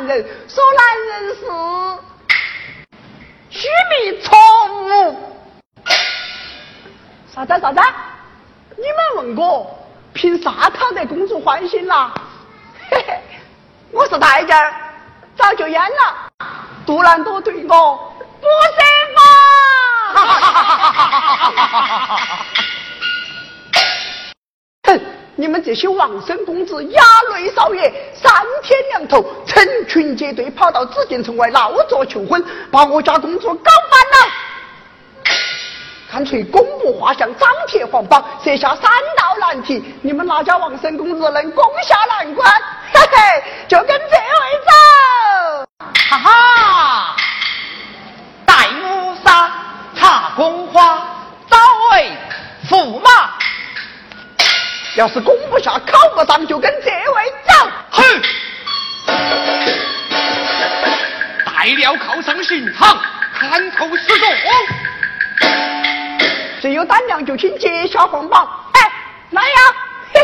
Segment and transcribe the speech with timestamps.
[0.00, 1.42] 讨厌男人，说男人是
[3.50, 4.38] 须弥错
[4.72, 5.16] 误。
[7.32, 7.80] 啥子啥子？
[8.76, 9.78] 你们问我
[10.14, 12.12] 凭啥讨得公主欢心啦？
[12.90, 13.20] 嘿嘿，
[13.92, 14.56] 我是太监，
[15.36, 16.30] 早就淹了。
[16.86, 18.82] 杜兰朵对我不是
[19.14, 19.22] 嘛？
[24.88, 25.00] 哼！
[25.36, 27.02] 你们这些王孙公子、亚
[27.32, 28.30] 雷少爷，三
[28.62, 29.64] 天两头成
[30.32, 34.32] 队跑到紫禁城外闹着求婚，把我家公主搞翻了。
[36.12, 42.50] 干脆公布画像，张贴黄榜，设下三道难题，你们哪家王孙公子能攻下难关？
[42.92, 44.72] 嘿嘿，就跟这位走。
[46.10, 47.16] 哈哈，
[48.44, 49.52] 戴乌纱，
[49.94, 50.98] 插宫花，
[51.48, 51.56] 早
[51.92, 52.10] 为
[52.68, 53.30] 驸马。
[54.96, 57.70] 要是攻不下，考不上，就跟这位走。
[57.92, 58.02] 哼！
[61.60, 62.98] 材料靠上刑场，
[63.34, 64.28] 看透始终。
[66.58, 68.48] 谁有胆量就请接下皇榜。
[68.72, 68.80] 哎，
[69.32, 69.56] 来呀！
[70.14, 70.20] 嘿，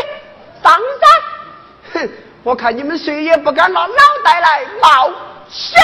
[0.63, 0.79] 上
[1.93, 2.01] 山！
[2.01, 2.09] 哼，
[2.41, 5.11] 我看你们谁也不敢拿脑袋来冒
[5.47, 5.79] 险。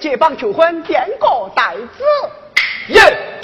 [0.00, 2.04] 结帮求婚，殿国待子。
[2.88, 3.40] 耶！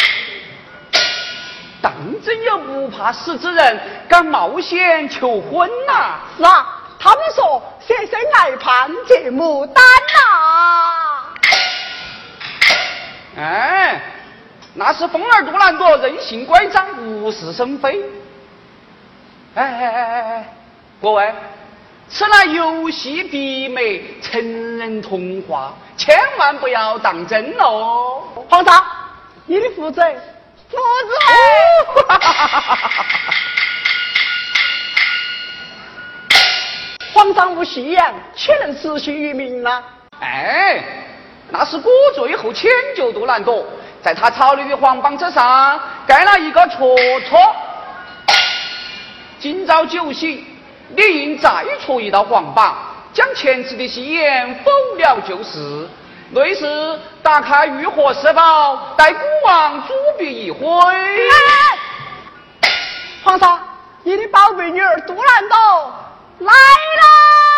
[1.83, 1.93] 当
[2.25, 6.67] 真有不怕死之人敢冒险求婚呐、是啊，
[6.99, 9.85] 他们说舍身爱盼结牡丹
[13.37, 14.03] 呐、哎，
[14.75, 18.03] 那是风儿杜兰朵任性乖张，无事生非。
[19.55, 20.55] 哎哎哎哎哎，
[21.01, 21.33] 各位，
[22.09, 24.41] 此乃游戏比美，成
[24.79, 28.23] 人童话，千万不要当真哦。
[28.49, 28.85] 皇上，
[29.45, 30.01] 你的父子，
[37.13, 39.83] 皇上无信仰，岂能实信于民呢？
[40.21, 40.83] 哎，
[41.51, 41.85] 那是我
[42.15, 43.67] 最后迁就杜兰朵，
[44.01, 46.97] 在他草履的黄榜之上盖了一个戳
[47.29, 47.39] 戳。
[49.39, 50.47] 今朝酒席，
[50.89, 52.77] 你应再出一道黄榜，
[53.13, 55.89] 将前次的戏言否了就是。
[56.33, 60.67] 类似打开玉盒四宝，待孤王主笔一挥。
[63.23, 63.61] 皇上，
[64.03, 65.57] 你的宝贝女儿杜兰朵
[66.39, 67.56] 来了。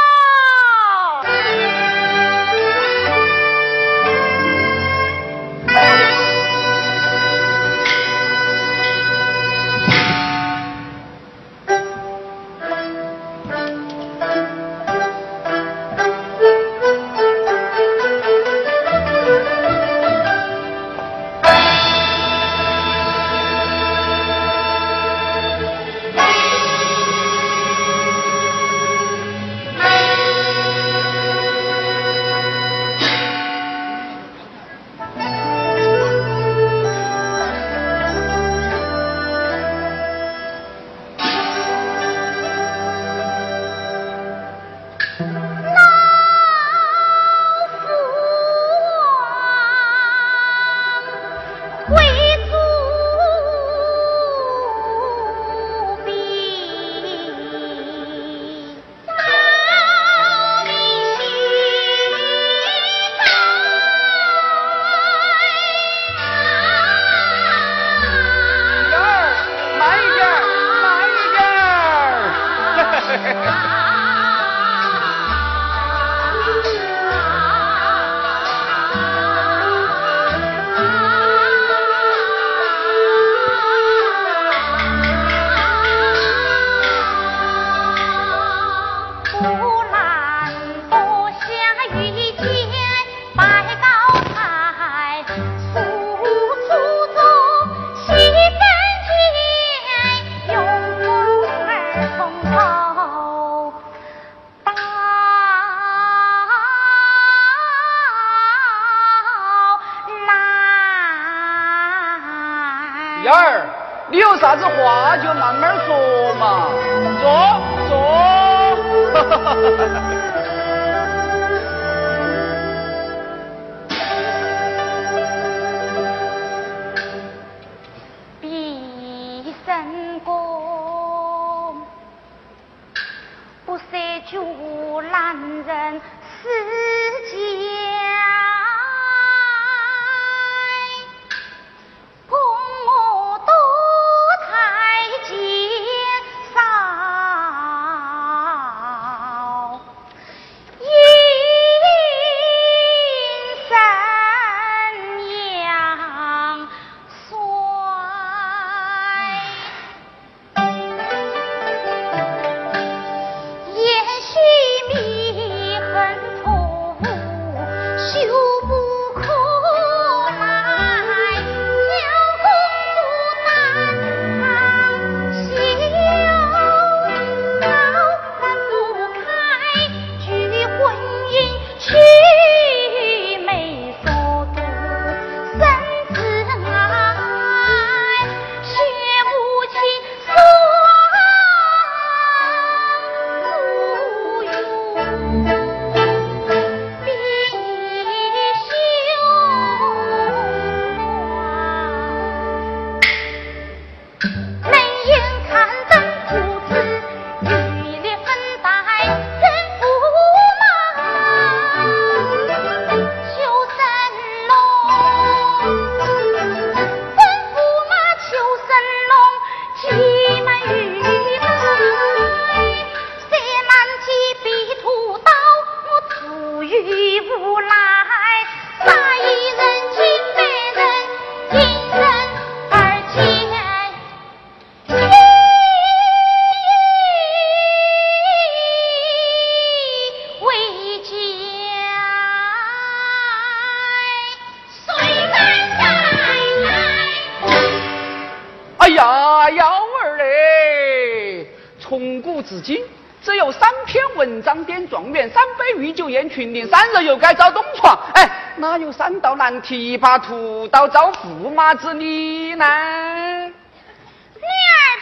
[259.51, 262.67] 难题一把屠刀招驸马之理呢？
[262.67, 264.45] 女儿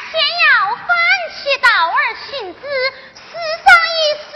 [0.06, 0.86] 偏要反
[1.34, 2.60] 其道而行之，
[3.16, 3.26] 世
[3.64, 4.30] 上一事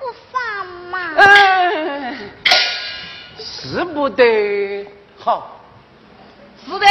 [0.00, 0.02] 无
[0.32, 1.14] 妨嘛。
[1.16, 2.28] 嗯，
[3.38, 4.84] 是不得
[5.16, 5.60] 好，
[6.66, 6.84] 是的，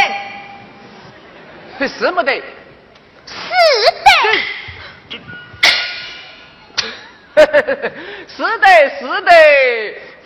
[1.89, 2.41] 是不得。
[3.25, 3.35] 是
[7.35, 7.91] 的，
[8.29, 8.65] 是的，
[8.97, 9.31] 是的，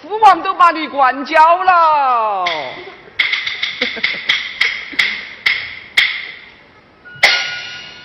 [0.02, 2.44] 父王都把你灌教了。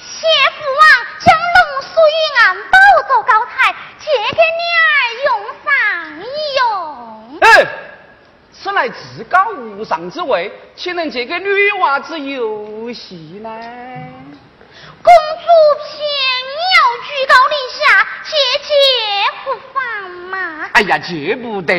[0.03, 0.85] 谢父王
[1.19, 2.77] 将龙属玉案宝
[3.09, 4.89] 座高台，借给女儿
[5.25, 5.29] 用
[5.65, 5.73] 上
[6.21, 6.27] 一
[6.59, 6.65] 用。
[7.41, 7.45] 哎，
[8.53, 13.51] 此乃至高无上之位，岂能借给女娃子游戏呢？
[15.07, 15.47] 公主
[15.85, 15.89] 偏
[16.75, 17.79] 要居高临下，
[18.25, 18.35] 借
[18.67, 18.69] 借
[19.45, 20.35] 不妨嘛。
[20.73, 21.73] 哎呀，借不得。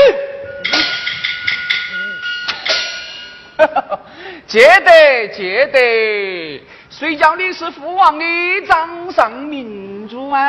[4.48, 6.68] 借得，借得。
[6.90, 8.26] 谁叫你是父王的
[8.68, 10.42] 掌上明珠啊？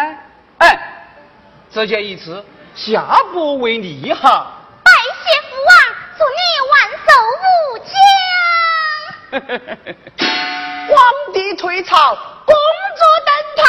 [0.58, 0.78] 哎，
[1.70, 2.42] 只见一次，
[2.75, 4.54] 下不为例哈。
[4.82, 5.28] 拜谢。
[5.50, 5.76] 父王，
[6.16, 6.40] 祝你
[6.73, 7.11] 万寿
[7.44, 7.78] 无
[10.49, 10.57] 疆。
[10.88, 10.97] 皇
[11.35, 12.14] 帝退朝，
[12.47, 13.68] 公主登台。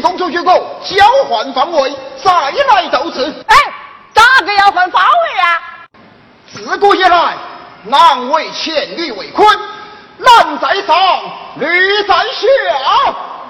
[0.00, 0.96] 请公主与我交
[1.28, 3.22] 换方位，再来斗智。
[3.46, 3.56] 哎，
[4.14, 5.60] 咋个要换方位啊？
[6.50, 7.36] 自古以来，
[7.84, 9.46] 男为乾，女为坤，
[10.16, 10.96] 男在上，
[11.56, 11.66] 女
[12.08, 12.46] 在下。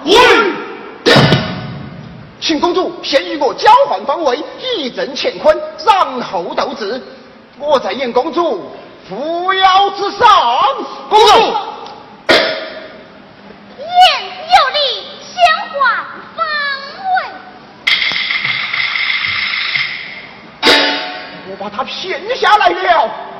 [0.03, 0.13] 喂，
[2.41, 7.01] 请公主先与我交换方位，一正乾坤，然后斗智。
[7.59, 8.69] 我在演公主
[9.07, 10.27] 扶摇直上。
[11.09, 11.33] 公主，
[12.27, 12.35] 言
[14.17, 15.79] 有理，先换
[21.51, 23.30] 我把他骗下来了。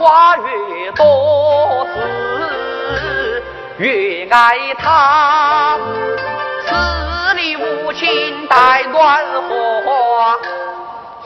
[0.00, 3.42] 花越多姿，
[3.76, 5.76] 越爱它。
[6.66, 10.38] 此里无情待暖和，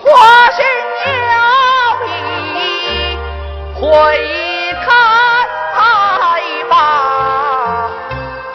[0.02, 0.66] 花心
[1.30, 1.32] 摇
[2.04, 3.16] 曳，
[3.80, 3.84] 会
[4.84, 4.90] 开
[6.68, 6.72] 吧。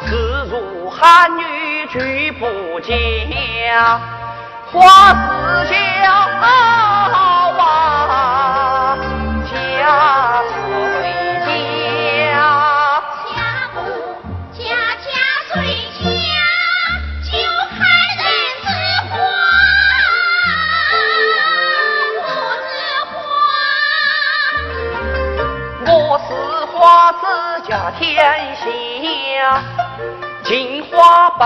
[0.05, 0.09] 此
[0.51, 1.97] 如汉语句
[2.33, 2.45] 不
[2.81, 2.91] 佳，
[4.73, 4.77] 花
[5.65, 5.69] 似
[6.03, 6.45] 娇啊，
[9.89, 9.95] 家
[11.65, 13.41] 家，
[14.53, 14.61] 家
[15.01, 15.09] 家
[15.51, 15.57] 最，
[17.23, 17.31] 就
[17.71, 17.77] 看
[18.19, 18.23] 人
[18.61, 18.69] 之
[19.09, 19.11] 花，
[23.09, 23.11] 花。
[25.87, 25.89] 我
[26.27, 26.29] 是
[26.67, 26.77] 花
[27.13, 27.23] 之
[27.67, 27.99] 家天
[28.57, 28.61] 下，
[30.43, 30.47] 金
[30.83, 31.41] 花、白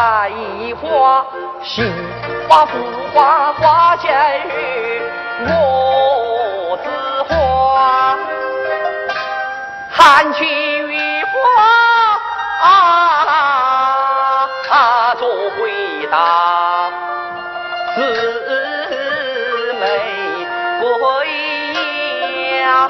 [0.81, 1.25] 花、
[1.63, 1.71] 杏
[2.49, 2.71] 花、福
[3.13, 4.11] 花、花千
[4.49, 5.01] 日，
[5.47, 6.32] 我。
[9.95, 10.45] 含情
[10.91, 11.31] 于花
[12.61, 14.47] 啊，
[15.19, 16.89] 做回答，
[17.95, 17.99] 姊
[19.79, 19.81] 妹
[20.81, 20.89] 归
[22.59, 22.89] 呀。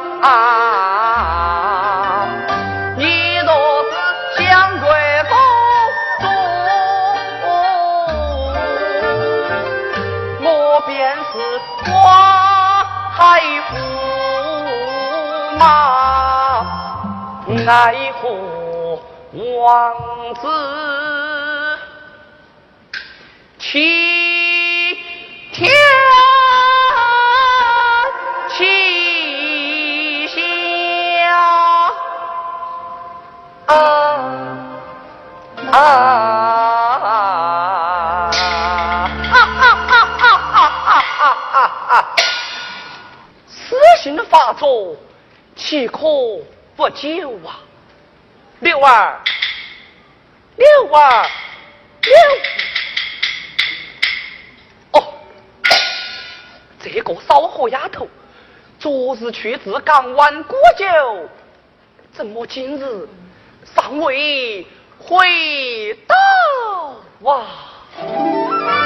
[17.65, 18.99] 奈何
[19.61, 19.93] 王
[20.35, 20.41] 子
[23.57, 24.97] 欺
[25.53, 25.71] 天
[28.49, 30.41] 欺下
[33.67, 33.73] 啊
[35.71, 35.79] 啊！
[43.47, 44.97] 私心发作，
[45.55, 45.99] 岂可？
[46.75, 47.59] 不救啊！
[48.59, 49.21] 六儿，
[50.55, 51.29] 六儿，
[52.01, 52.13] 六。
[54.93, 55.13] 哦，
[56.81, 58.07] 这个骚货丫头，
[58.79, 60.85] 昨日去自港湾过酒，
[62.11, 63.07] 怎么今日
[63.75, 64.65] 尚未
[64.97, 66.15] 回到
[67.31, 68.82] 啊？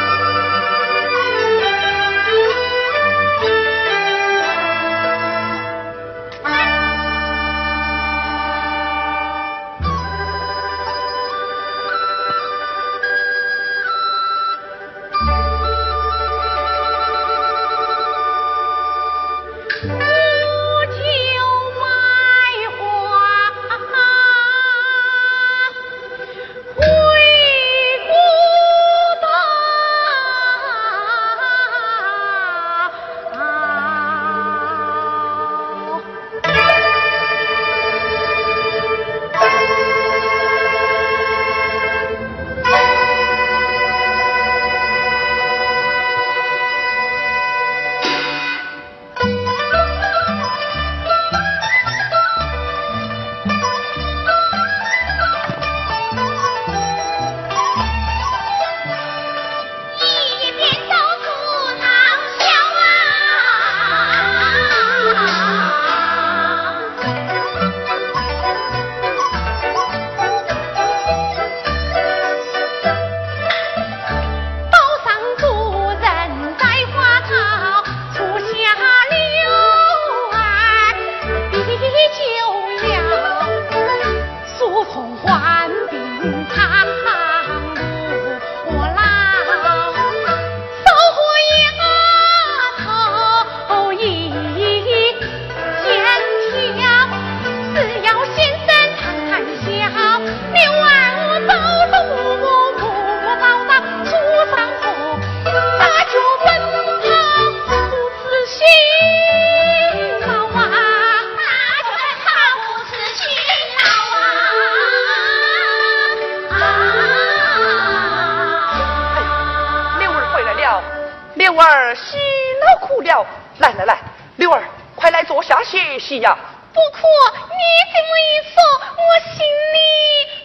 [125.99, 126.37] 夕呀，
[126.73, 127.01] 不可！
[127.49, 128.55] 你这么一说，
[128.95, 129.01] 我
[129.33, 129.37] 心
[129.73, 129.77] 里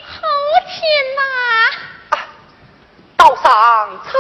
[0.05, 0.11] 好
[0.67, 0.73] 甜
[1.17, 1.21] 呐。
[2.11, 2.15] 啊，
[3.17, 3.45] 道上
[4.05, 4.11] 苍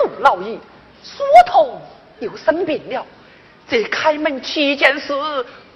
[0.00, 0.58] 鹭老矣，
[1.02, 1.80] 苏童
[2.18, 3.06] 又生病了，
[3.68, 5.12] 这开门七件事，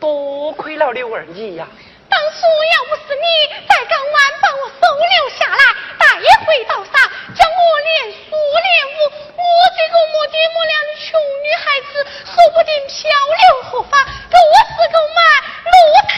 [0.01, 1.69] 多亏了刘二姨呀。
[2.13, 3.25] 当初要不是你
[3.67, 5.65] 在港湾把我收留下来，
[5.99, 6.05] 带
[6.45, 6.93] 回到上，
[7.35, 9.01] 教我练书练武，
[9.35, 13.09] 我这个没爹没娘的穷女孩子，说不定漂
[13.41, 14.37] 流何方，够
[14.77, 15.21] 是够满，
[15.65, 15.75] 路
[16.07, 16.15] 子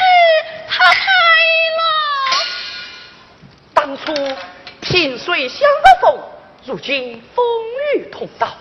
[0.68, 1.00] 他排
[1.78, 1.80] 了。
[3.72, 4.02] 当初
[4.80, 6.18] 萍水相逢，
[6.64, 7.44] 如今风
[7.94, 8.56] 雨同道，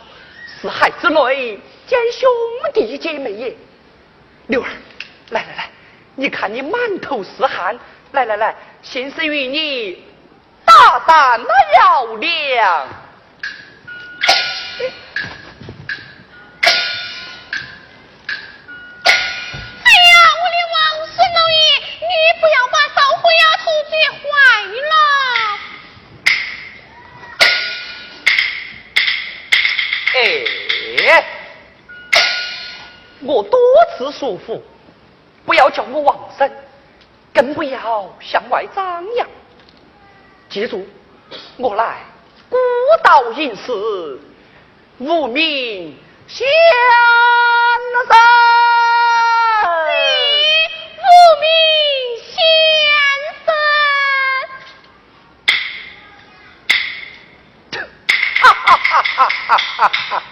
[0.62, 2.32] 四海之内见兄
[2.74, 3.56] 弟姐妹也。
[4.48, 4.70] 六儿，
[5.30, 5.73] 来来来。
[6.16, 7.80] 你看你满头是汗，
[8.12, 10.06] 来来来，先生与你
[10.64, 12.88] 大胆那药粮。
[19.84, 21.58] 哎呀，我的王孙老爷，
[22.00, 24.24] 你不要把少虎丫头接坏
[24.92, 24.94] 了。
[30.16, 31.26] 哎，
[33.22, 33.58] 我多
[33.98, 34.62] 次嘱咐。
[35.46, 36.50] 不要叫我王生，
[37.34, 39.28] 更不要向外张扬。
[40.50, 40.88] 记住，
[41.58, 41.98] 我来
[42.50, 42.58] 孤
[43.04, 43.72] 道隐士，
[45.00, 48.14] 无名先生。
[50.98, 51.06] 无
[51.42, 51.48] 名
[52.26, 52.36] 先
[53.46, 53.48] 生。
[58.42, 59.28] 哈哈哈哈
[59.58, 60.24] 哈哈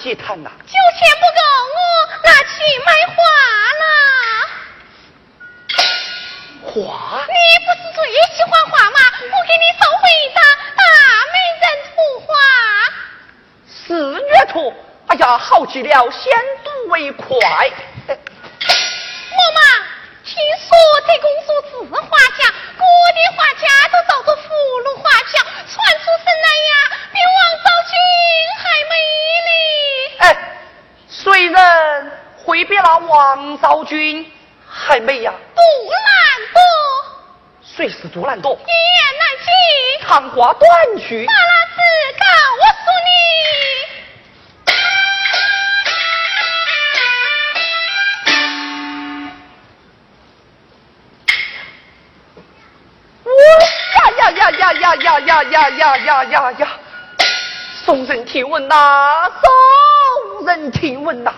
[0.00, 0.50] 多买几坛呐？
[0.66, 1.40] 酒钱不够，
[1.76, 1.78] 我
[2.24, 2.50] 拿去
[2.86, 3.22] 买花
[3.80, 3.84] 了。
[6.62, 6.72] 花？
[7.26, 7.34] 你
[7.64, 8.00] 不是最
[8.34, 8.96] 喜欢花吗？
[9.20, 10.42] 我给你送回一张
[10.76, 10.82] 大
[11.32, 11.92] 美人图
[12.26, 12.28] 画。
[13.68, 13.78] 四
[14.20, 14.74] 月图？
[15.08, 16.32] 哎呀，好极了，先
[16.64, 17.26] 睹为快。
[17.36, 18.14] 我
[19.54, 19.60] 嘛，
[20.24, 20.68] 听说
[21.06, 22.48] 这公主是画家，
[22.78, 24.48] 各地画家都照着葫
[24.84, 26.72] 芦画像，传出神来呀，
[27.12, 27.92] 比王昭君
[28.58, 28.92] 还美
[29.48, 29.50] 丽。
[30.18, 30.22] 哎，
[31.08, 31.58] 谁人
[32.36, 32.64] 会
[33.30, 34.26] 王昭君
[34.68, 35.32] 还美呀？
[35.54, 35.62] 杜
[35.92, 36.02] 兰
[36.52, 36.60] 朵。
[37.62, 38.54] 谁是杜兰朵？
[38.54, 38.66] 一言
[39.20, 39.46] 难尽。
[40.04, 41.24] 长话短句。
[41.26, 41.76] 马拉子
[42.18, 42.24] 告
[42.74, 43.08] 诉你。
[53.22, 53.30] 我
[53.94, 56.68] 呀呀呀呀呀呀呀呀呀呀呀！
[57.86, 59.30] 耸人听闻呐，
[60.40, 61.32] 耸人听闻呐！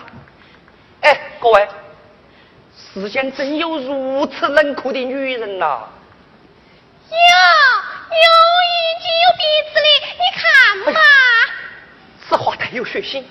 [1.01, 1.67] 哎，各位，
[2.93, 5.81] 世间真有如此冷酷的女人呐！
[7.09, 8.27] 有，有
[8.69, 9.41] 眼睛有鼻
[9.73, 9.87] 子的，
[10.19, 10.99] 你看嘛。
[12.21, 13.23] 此话太有血腥，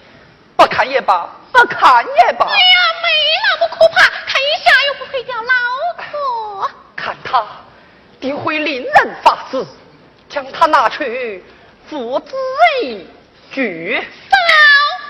[0.57, 2.47] 不看也罢，不看也罢。
[2.47, 3.09] 哎呀，没
[3.45, 5.53] 那么可怕，看一下又不会掉脑
[5.97, 6.71] 壳。
[6.97, 7.47] 看他。
[8.21, 9.65] 定会令人发指，
[10.29, 11.45] 将他拿去
[11.89, 12.35] 父子
[12.83, 13.07] 一
[13.53, 14.01] 炬。
[14.01, 14.37] 烧？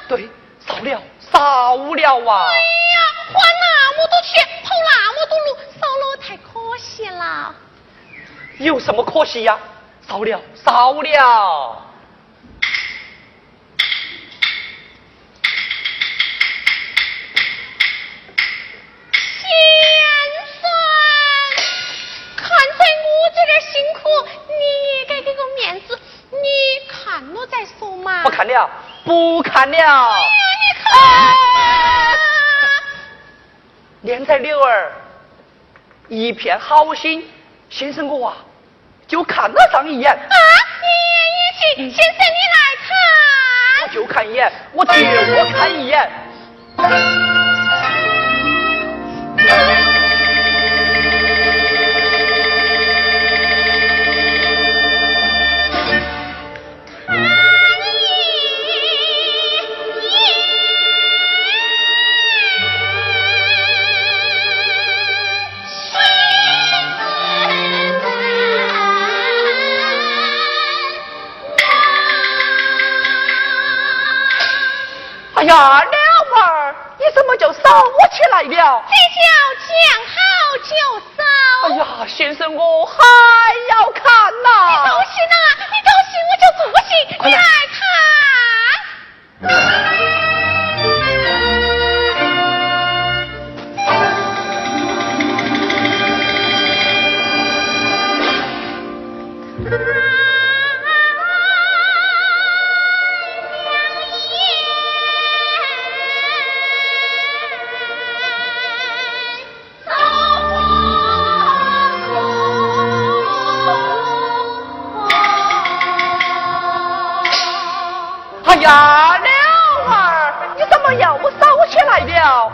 [0.08, 0.28] 对，
[0.66, 2.46] 烧了，烧了啊！
[4.22, 7.54] 天，跑那么多路，少了太可惜了。
[8.58, 9.58] 有什么可惜呀？
[10.08, 11.82] 少了少了。
[19.40, 19.48] 先
[20.60, 20.62] 生，
[22.36, 22.48] 看
[22.78, 24.00] 在我这点辛苦，
[24.48, 24.62] 你
[24.98, 25.98] 也该给个面子。
[26.30, 26.46] 你
[26.88, 28.22] 看了再说嘛。
[28.24, 28.70] 我看了，
[29.04, 29.76] 不看了。
[29.76, 30.24] 哎呀，
[30.60, 31.41] 你看。
[34.04, 34.92] 念在柳儿
[36.08, 37.24] 一片好心，
[37.70, 38.36] 先生我啊
[39.06, 40.10] 就看了上一眼。
[40.12, 40.18] 啊，
[40.82, 40.86] 你
[41.78, 42.90] 也一句，先生你来看。
[43.84, 44.92] 我就看一眼，我就
[45.56, 46.10] 看一眼。
[75.52, 77.60] 哎呀，了儿，你怎么就烧
[78.10, 78.82] 起来了？
[78.88, 79.20] 这叫
[79.68, 79.70] 讲
[80.08, 80.16] 好
[80.64, 80.72] 就
[81.14, 81.20] 烧。
[81.66, 82.94] 哎呀，先生，我还
[83.68, 84.02] 要看
[84.42, 84.48] 呐。
[84.70, 85.36] 你高兴呐？
[85.70, 86.90] 你高兴我就助兴。
[87.26, 87.42] 你来
[90.08, 90.21] 看。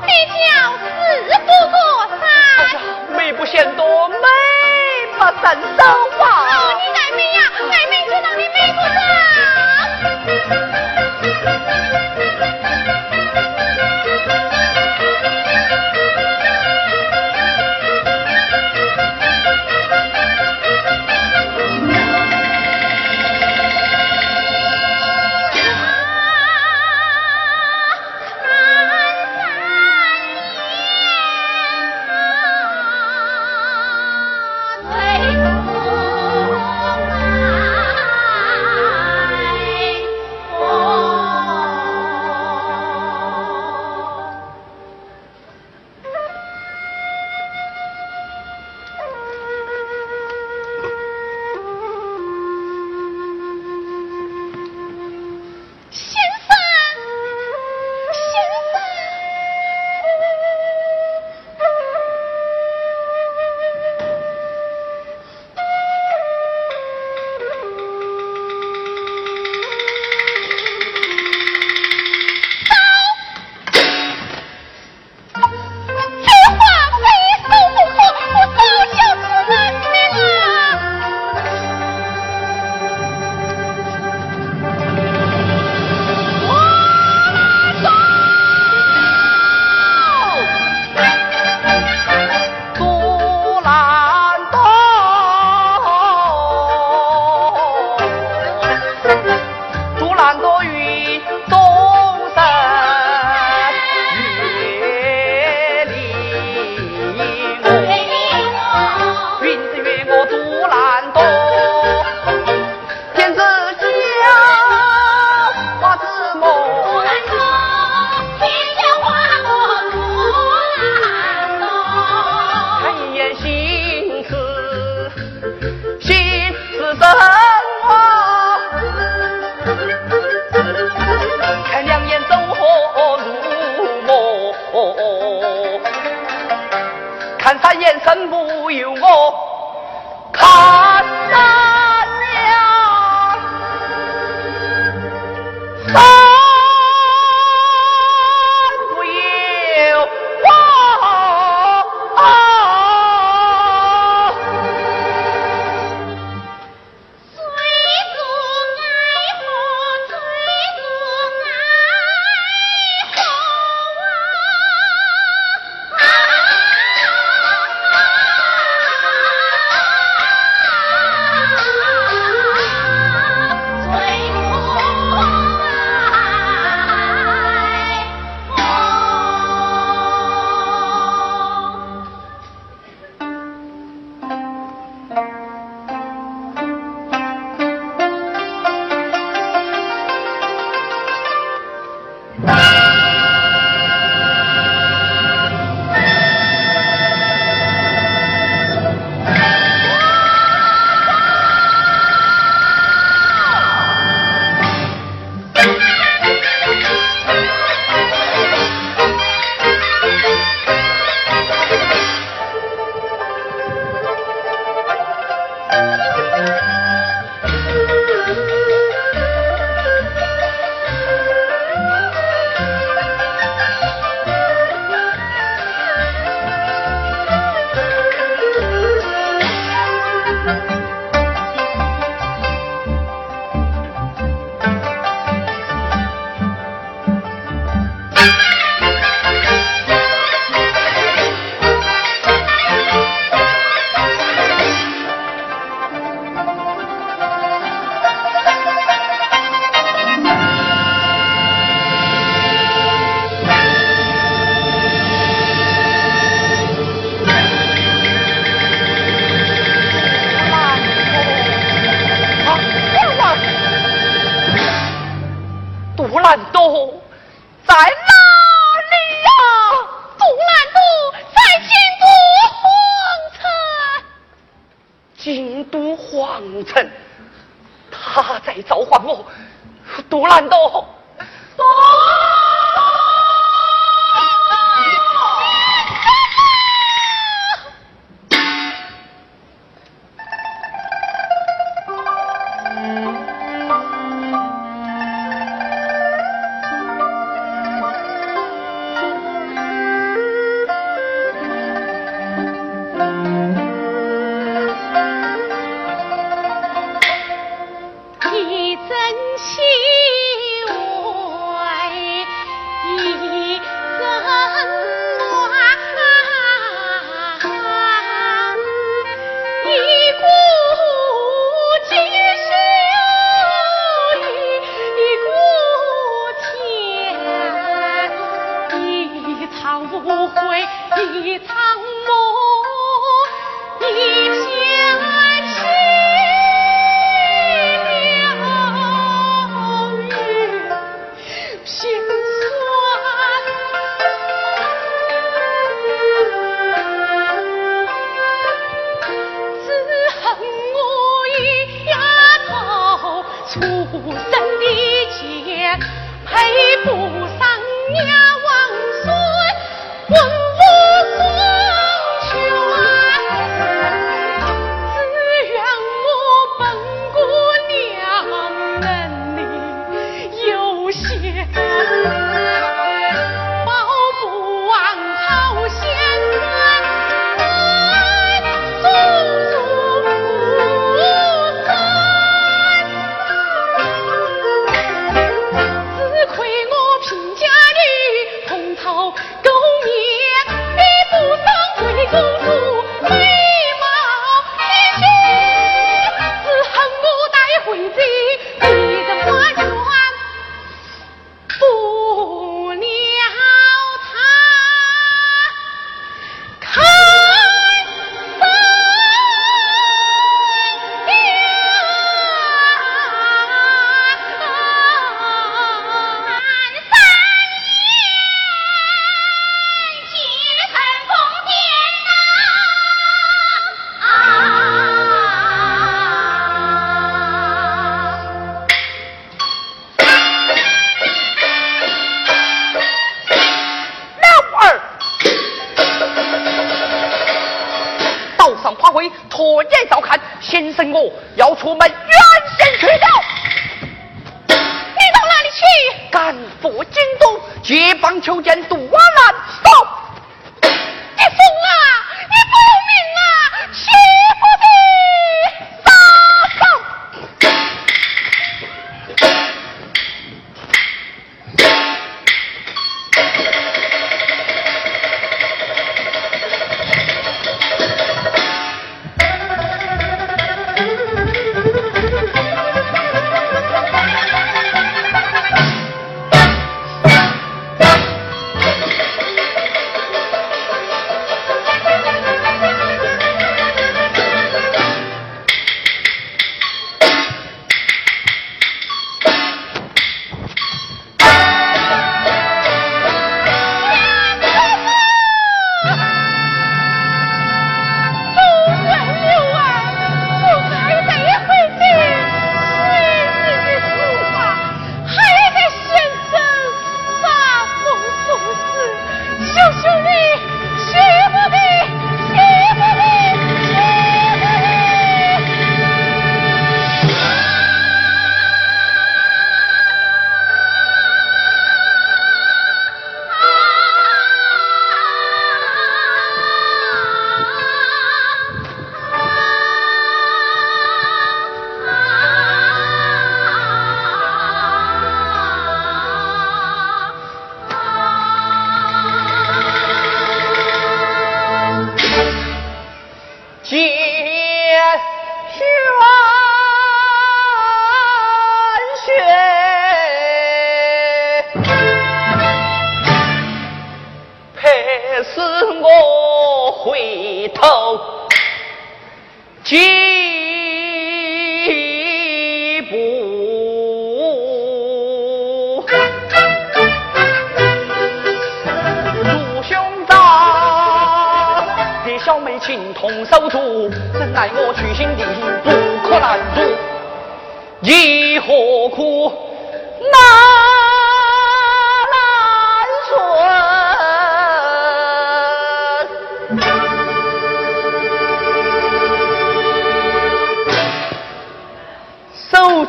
[0.09, 0.73] 了？
[1.29, 1.77] 这叫事不过
[2.21, 2.23] 三。
[3.17, 4.17] 美不嫌多，美
[5.17, 5.43] 不胜
[5.77, 5.83] 收
[6.23, 6.25] 啊！
[6.51, 7.39] 哦，你爱美呀，
[7.71, 7.93] 爱美
[8.37, 8.99] 你美不着。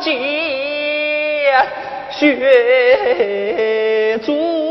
[0.02, 0.40] 顺？
[2.12, 2.26] 手
[4.22, 4.69] 见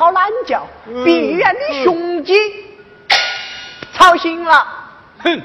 [0.00, 0.66] 好懒觉，
[1.04, 2.32] 被医院的雄鸡
[3.92, 4.66] 吵醒了。
[5.22, 5.42] 哼，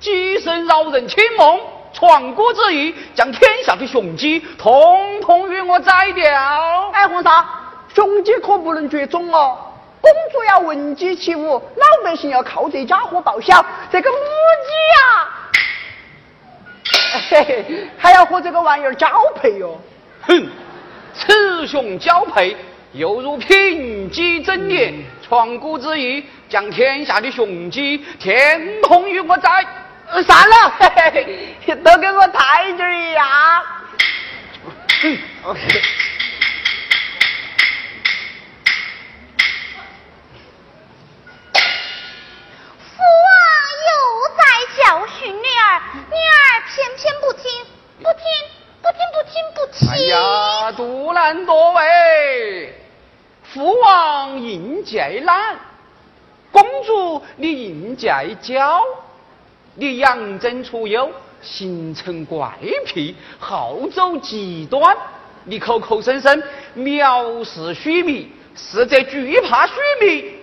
[0.00, 1.60] 鸡声扰人清梦，
[1.92, 6.24] 传国之意，将天下的雄鸡统统与我宰掉。
[6.94, 7.46] 哎，皇上，
[7.94, 9.58] 雄鸡可不能绝种哦，
[10.00, 13.62] 公主要闻鸡起舞，老百姓要靠这家伙报晓。
[13.92, 14.16] 这个母
[14.64, 15.28] 鸡呀，
[17.28, 19.78] 嘿嘿，还要和这个玩意儿交配哟。
[20.22, 20.48] 哼，
[21.12, 22.56] 雌雄交配，
[22.92, 24.94] 犹如平鸡争年。
[25.28, 29.66] 传古之意，将天下的雄鸡天空与我宰。
[30.26, 33.62] 散了，嘿嘿，都跟我太监一样。
[35.02, 35.60] 嗯，OK。
[42.80, 43.36] 父王
[43.84, 43.90] 又
[44.38, 44.42] 在
[44.82, 46.36] 教训女儿，女儿
[46.74, 47.42] 偏偏不听，
[47.98, 48.22] 不听。
[48.80, 49.90] 不听不听不听！
[49.90, 52.77] 哎呀，杜兰多喂，
[53.52, 55.56] 父王应戒懒，
[56.52, 58.82] 公主你应戒娇，
[59.74, 62.52] 你养尊处优，形成怪
[62.84, 64.94] 癖，好走极端，
[65.44, 66.42] 你口口声声
[66.76, 69.72] 藐视虚弥，实则惧怕虚
[70.02, 70.34] 弥，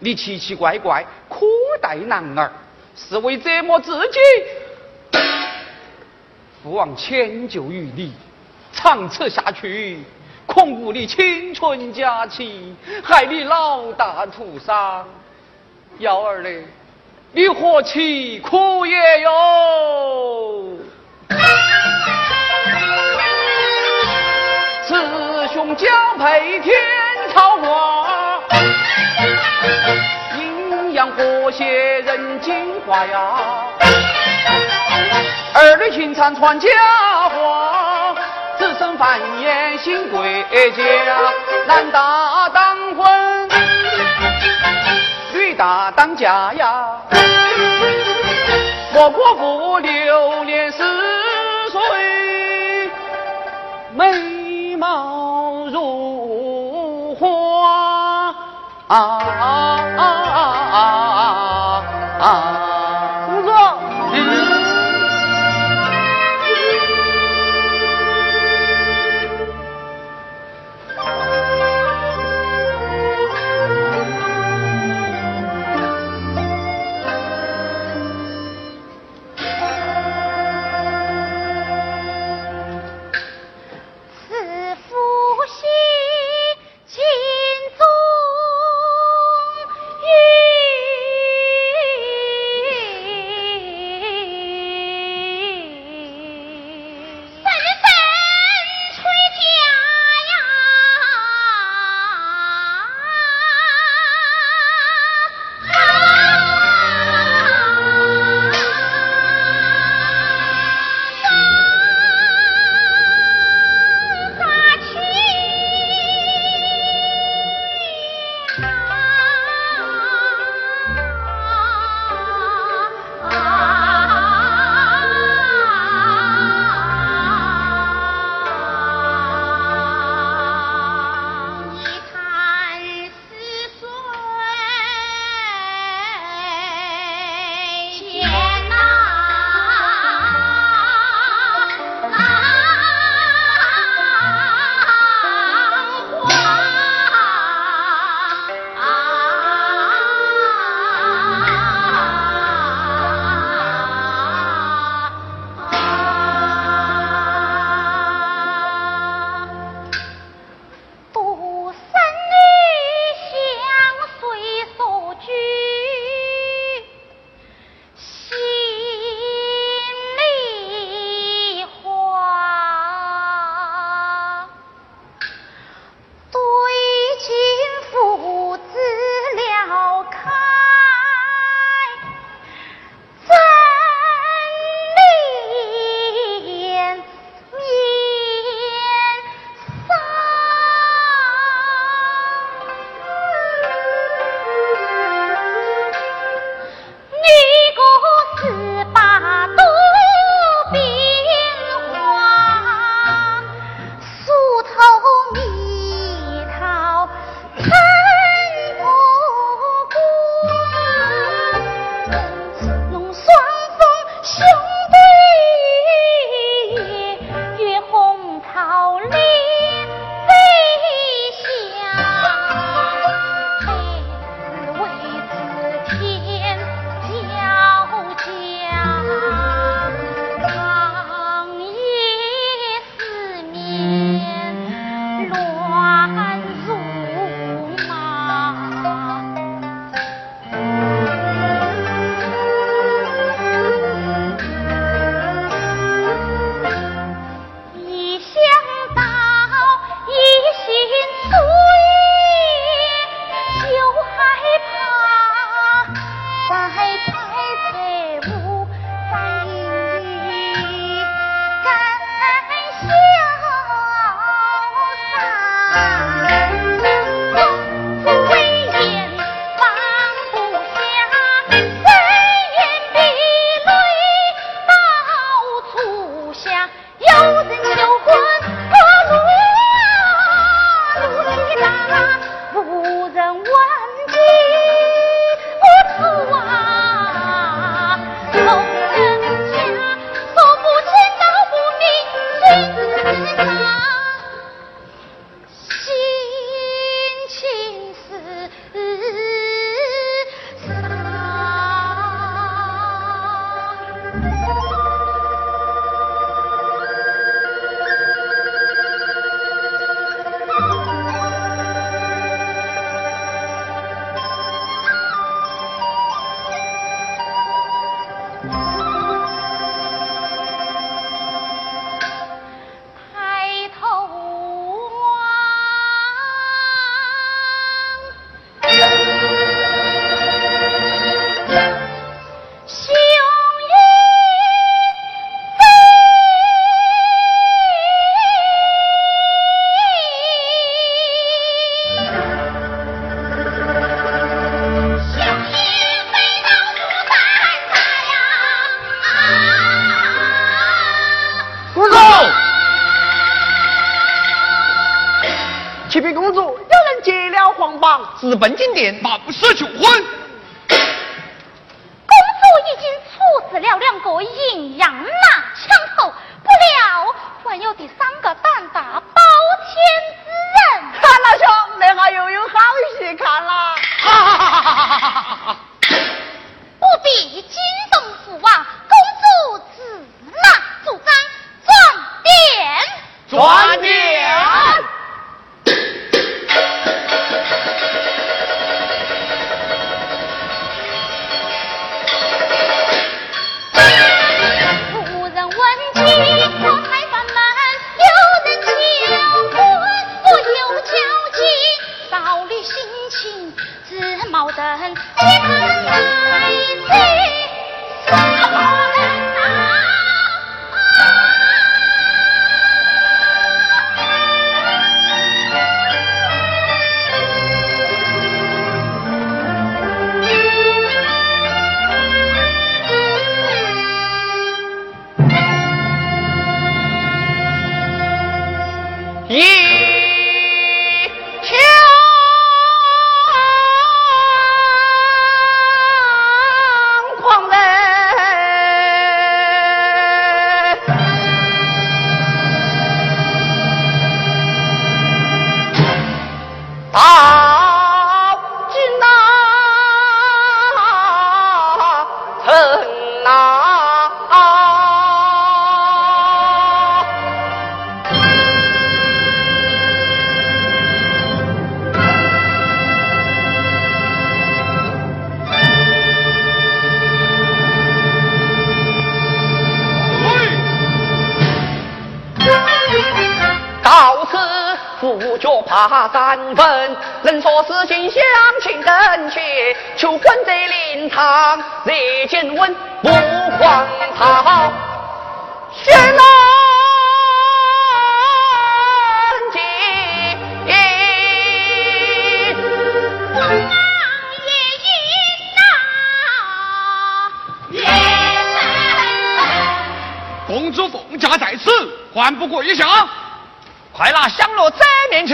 [0.00, 1.46] 你奇奇怪怪，苛
[1.80, 2.50] 待男儿，
[2.96, 5.20] 是为折磨自己。
[6.64, 8.12] 父王迁就于你，
[8.72, 10.00] 长此下去，
[10.46, 15.06] 恐误你青春佳期，害你老大徒伤。
[15.98, 16.64] 幺儿嘞，
[17.32, 20.78] 你何其苦也哟！
[24.86, 25.86] 雌雄交
[26.18, 26.74] 配天
[27.32, 28.40] 草花，
[30.36, 31.10] 阴阳。
[31.10, 33.66] 和谐人精华呀。
[35.54, 36.68] 儿女情长传佳
[37.28, 37.93] 话，
[38.74, 40.82] 子孙繁衍兴国家。
[41.66, 43.48] 男大当婚，
[45.32, 46.84] 女大当嫁呀。
[48.94, 50.82] 我国不留恋似
[51.70, 52.90] 水，
[53.92, 58.34] 美貌如花
[58.88, 58.96] 啊
[59.28, 61.84] 啊啊
[62.20, 62.63] 啊！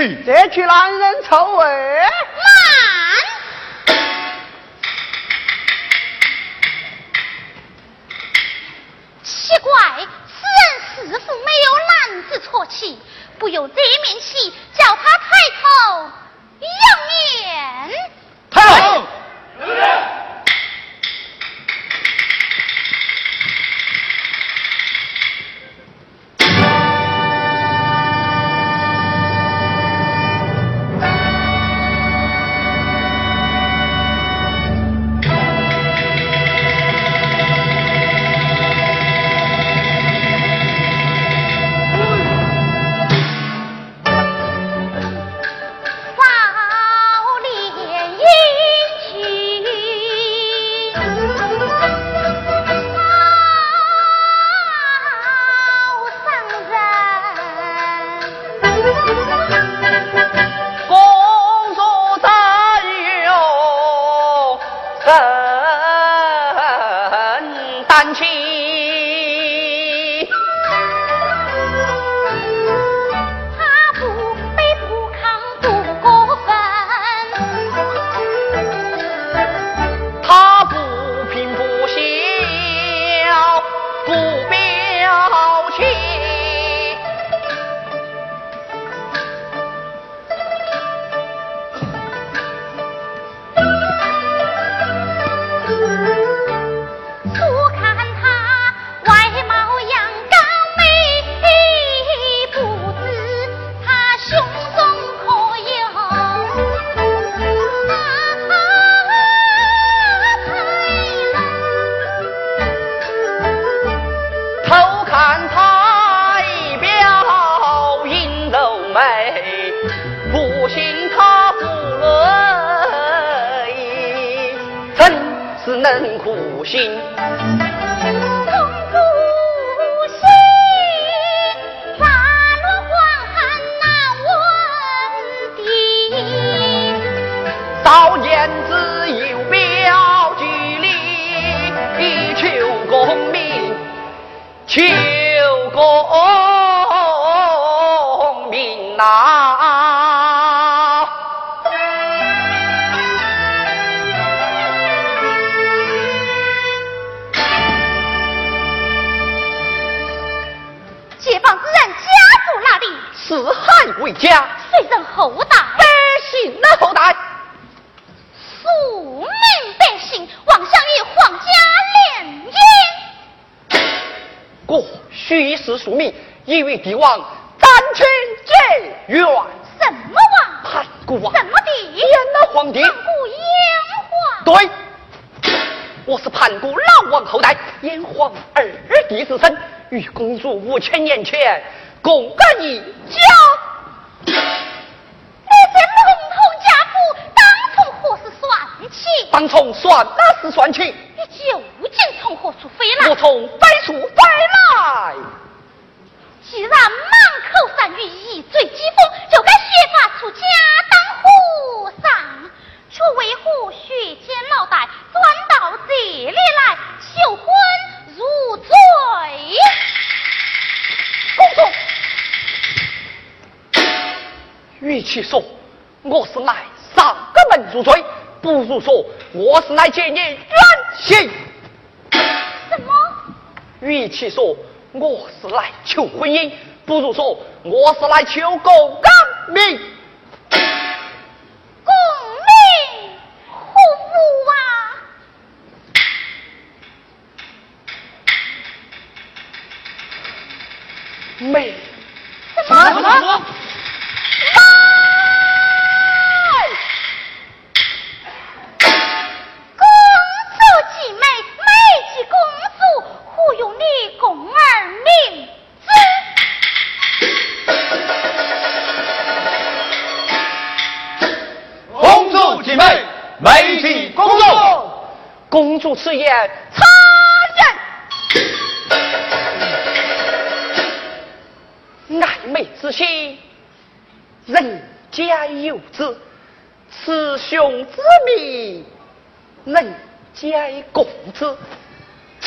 [0.01, 0.25] Guaranteed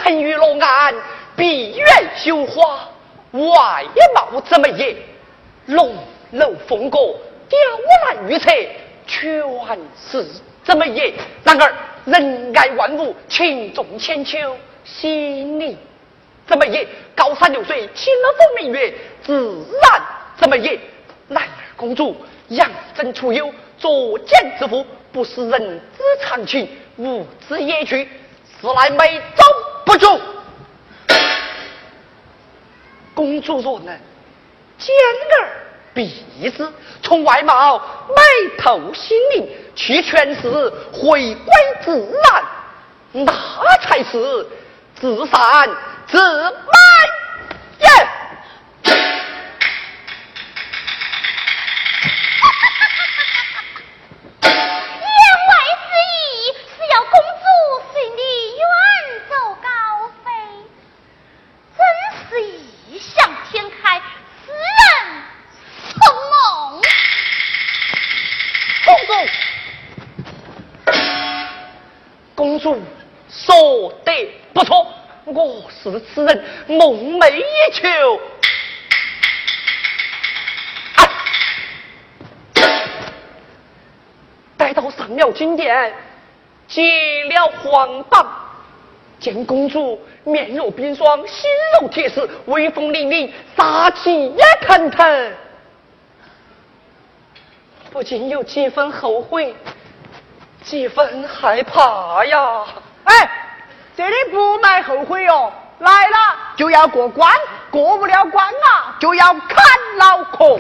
[0.04, 0.96] 沉鱼落雁，
[1.38, 1.86] 闭月
[2.18, 2.90] 羞花，
[3.32, 4.94] 外貌怎么也？
[5.68, 5.96] 龙
[6.32, 6.98] 楼凤阁，
[7.48, 7.58] 雕
[8.06, 8.68] 栏玉砌，
[9.08, 9.42] 全
[9.96, 10.28] 是
[10.66, 11.14] 怎么也？
[11.46, 11.74] 然而
[12.04, 15.78] 仁爱万物，情重千秋，心灵
[16.46, 16.86] 怎么也？
[17.16, 18.94] 高山流水，清风明月，
[19.24, 20.02] 自然。
[20.36, 20.78] 怎么也？
[21.30, 22.14] 兰儿公主
[22.50, 26.68] 养尊处优，作茧自缚，不是人之常情，
[26.98, 28.10] 无知野趣，
[28.60, 29.46] 是乃美中
[29.86, 30.22] 不足。
[33.14, 33.98] 公主若能
[34.78, 34.96] 兼
[35.32, 35.50] 而
[35.94, 36.68] 避之，
[37.04, 37.78] 从外貌
[38.10, 41.54] 美透心灵，去诠释回归
[41.84, 42.44] 自然，
[43.12, 44.48] 那才是
[44.96, 45.70] 自善
[46.08, 46.50] 自美
[47.80, 47.88] 也。
[87.24, 88.26] 揭了皇榜，
[89.20, 95.32] 见公主面若冰霜，心如铁石，威风凛凛，杀气也腾腾，
[97.92, 99.56] 不禁有几分后悔。
[100.64, 102.64] 几分害怕呀！
[103.04, 103.30] 哎，
[103.98, 106.18] 这里不卖后悔哟，来了
[106.56, 107.30] 就要过关，
[107.70, 109.66] 过不了关啊就要砍
[109.98, 110.58] 脑壳。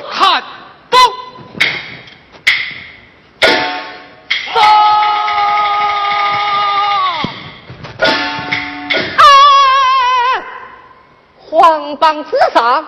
[11.64, 12.85] 黄榜之上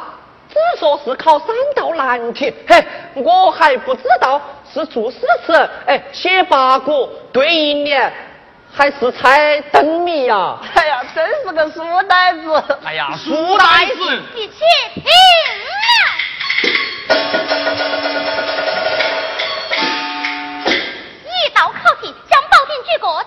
[0.49, 4.41] 只说是考三道难题，嘿，我还不知道。
[4.73, 5.53] 是做诗词，
[5.85, 8.11] 哎，写八股，对一年，
[8.69, 10.57] 还是猜灯谜呀？
[10.75, 12.79] 哎呀，真是个书呆子！
[12.83, 14.21] 哎呀，书呆子！
[14.35, 14.55] 一起
[14.95, 15.03] 听
[21.23, 23.23] 一道考题将宝鼎举过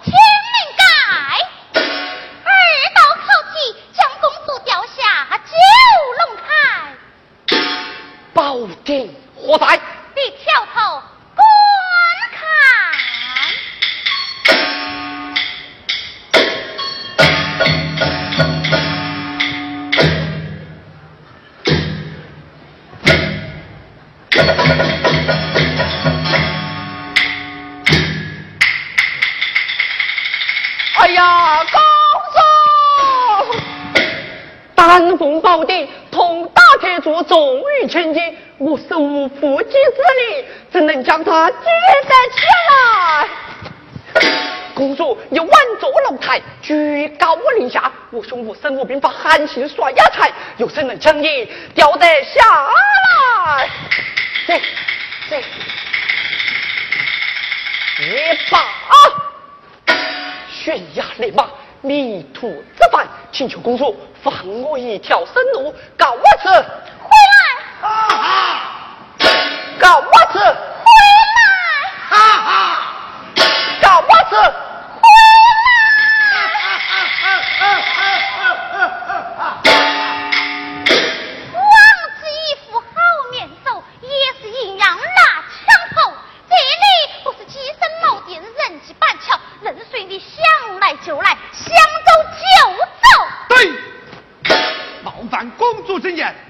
[8.89, 9.06] 宝鼎
[9.36, 9.59] 何
[38.59, 43.29] 我手无缚鸡之力，怎能将他举得起来？
[44.75, 53.69] 公主，你稳坐龙台，居高临下，我兄无身无兵法，韩信耍压才，有谁能将你吊得下来？
[54.47, 54.61] 这
[55.31, 55.43] 这。
[58.01, 58.65] 一把
[60.49, 61.49] 悬崖勒马，
[61.83, 64.33] 迷途知返，请求公主放
[64.63, 66.67] 我一条生路，告我子回来，
[69.89, 70.86] 告我子回
[72.12, 72.20] 来，
[73.81, 74.69] 告我子。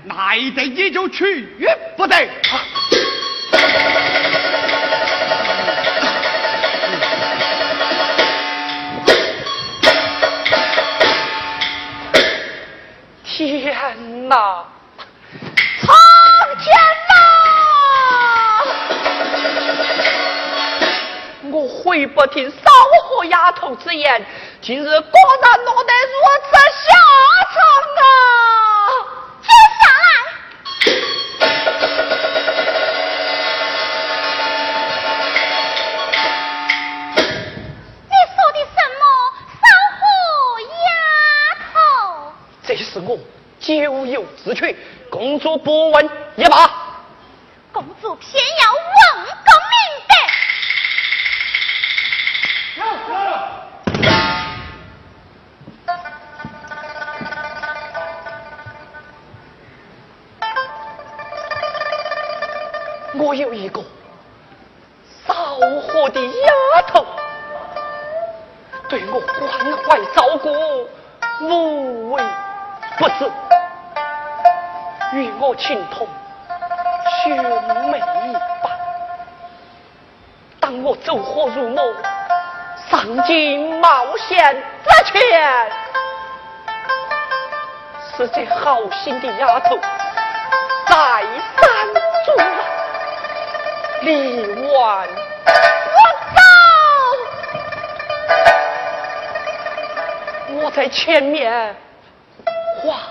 [0.08, 1.48] 来得你就去，
[1.96, 2.16] 不得。
[13.22, 14.64] 天哪！
[15.80, 15.94] 苍
[16.58, 16.66] 天
[17.08, 17.12] 哪！
[21.52, 22.56] 我悔不听少
[23.04, 24.26] 和丫头之言，
[24.60, 26.90] 今日果然落得如此下
[27.54, 27.56] 场
[27.94, 28.02] 啊！
[43.06, 43.18] 我
[43.60, 44.76] 咎由自取，
[45.10, 46.70] 公主不问也罢。
[47.72, 48.67] 公主偏要
[84.28, 85.70] 尽冒险之前，
[88.14, 89.78] 是这好心的丫头
[90.86, 90.94] 再
[91.56, 91.64] 三
[92.26, 92.46] 阻拦，
[94.02, 95.98] 李万，我
[96.34, 96.38] 走。
[100.60, 101.74] 我在前面
[102.82, 103.07] 花。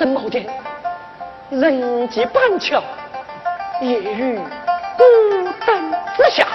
[0.00, 0.46] 那鸡声茅店，
[1.50, 2.80] 人迹板桥，
[3.80, 4.38] 夜雨
[4.96, 5.04] 孤
[5.66, 6.46] 灯之下，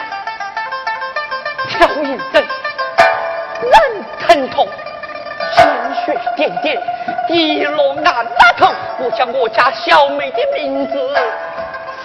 [1.67, 2.43] 挑引人，
[3.61, 4.67] 人疼痛，
[5.55, 5.67] 鲜
[6.05, 6.81] 血点点，
[7.27, 8.73] 滴落俺那头。
[8.99, 10.93] 我将我家小妹的名字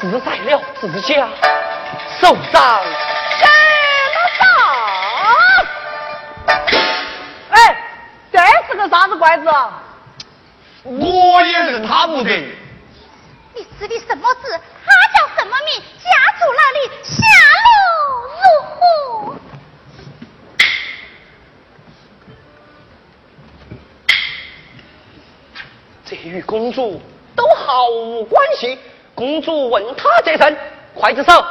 [0.00, 1.28] 刺在了自家
[2.20, 2.80] 手上。
[31.08, 31.42] 刽子手，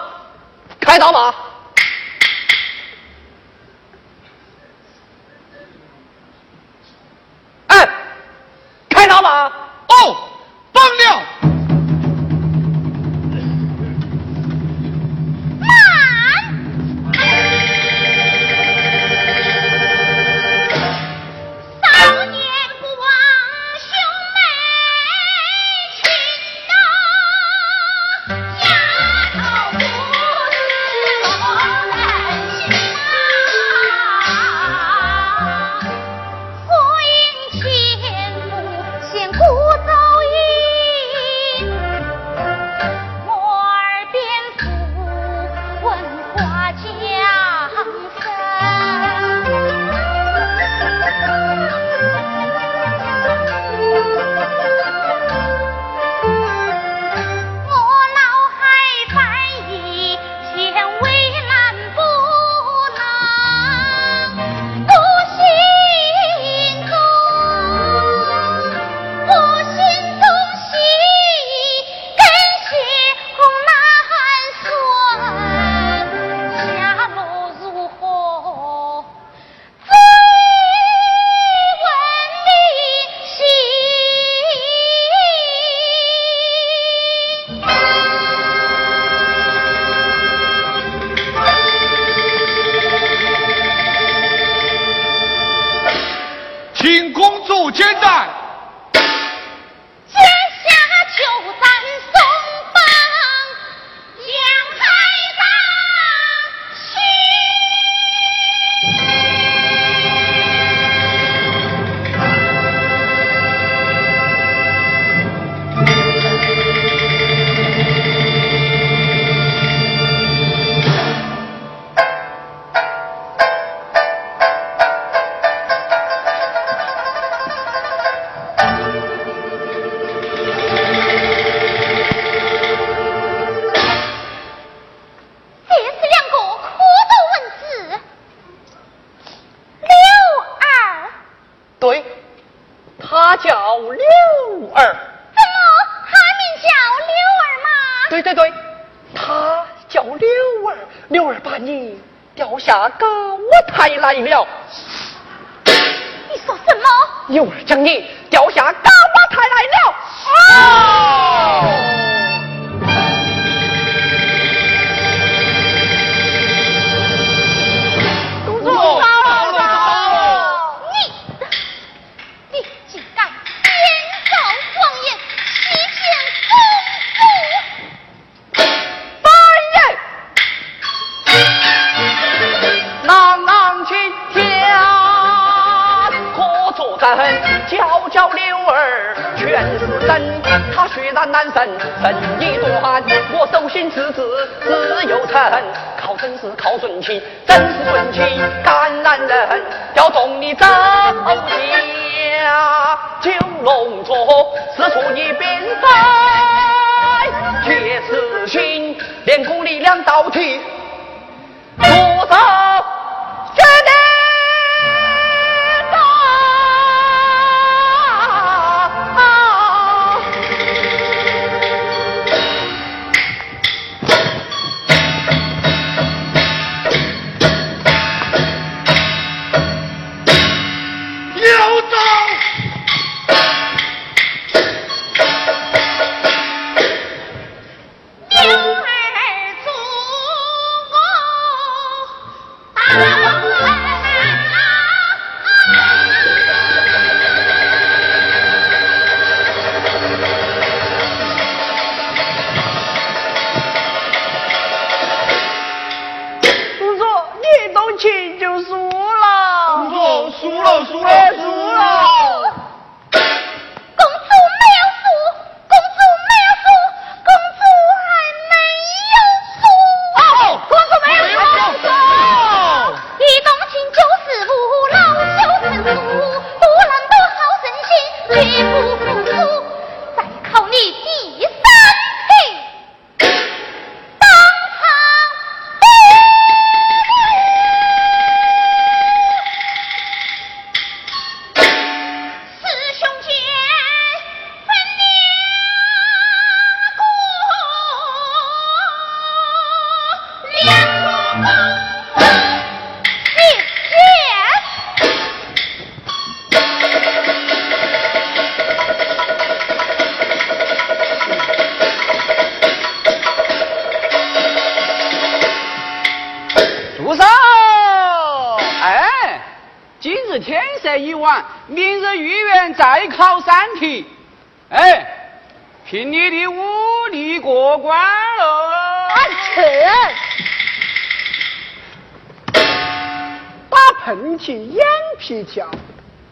[334.48, 334.82] 去眼
[335.19, 335.69] 皮跳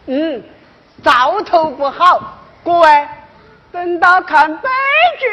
[0.06, 0.42] 嗯
[1.04, 3.08] 兆头不好各位
[3.70, 4.68] 等到看悲
[5.20, 5.26] 剧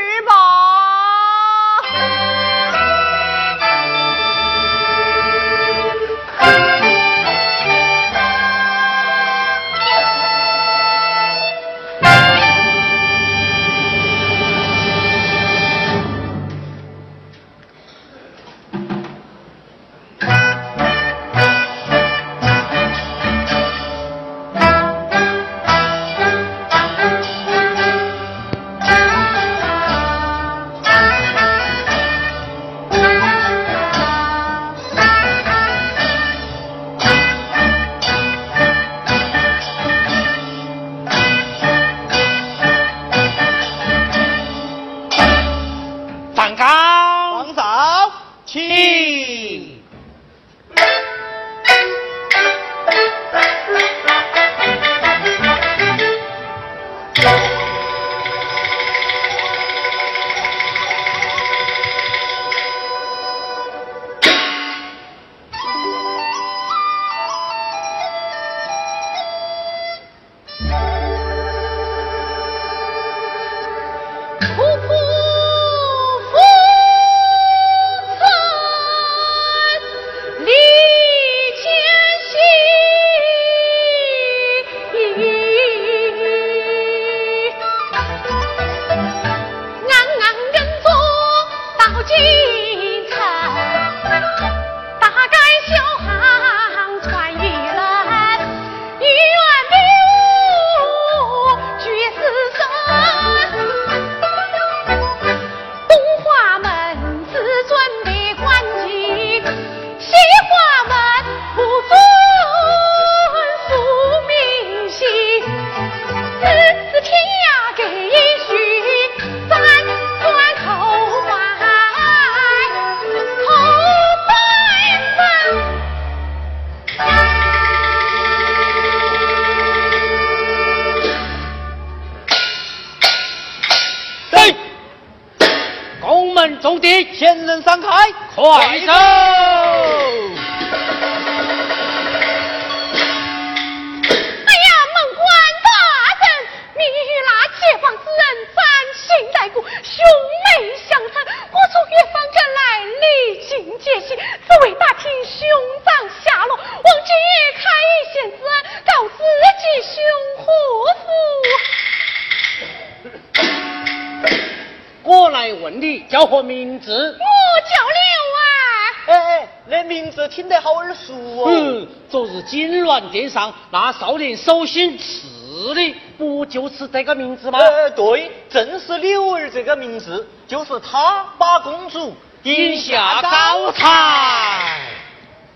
[174.14, 177.58] 少年手心刺的，不就是这个名字吗？
[177.58, 184.82] 呃，对，正是柳儿这个名字，就是他把公主引下高台。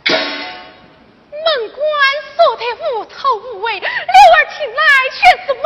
[0.08, 0.18] 门
[1.70, 1.78] 官
[2.36, 2.64] 说得
[2.98, 4.82] 无头无尾，柳儿听来
[5.14, 5.62] 却是闷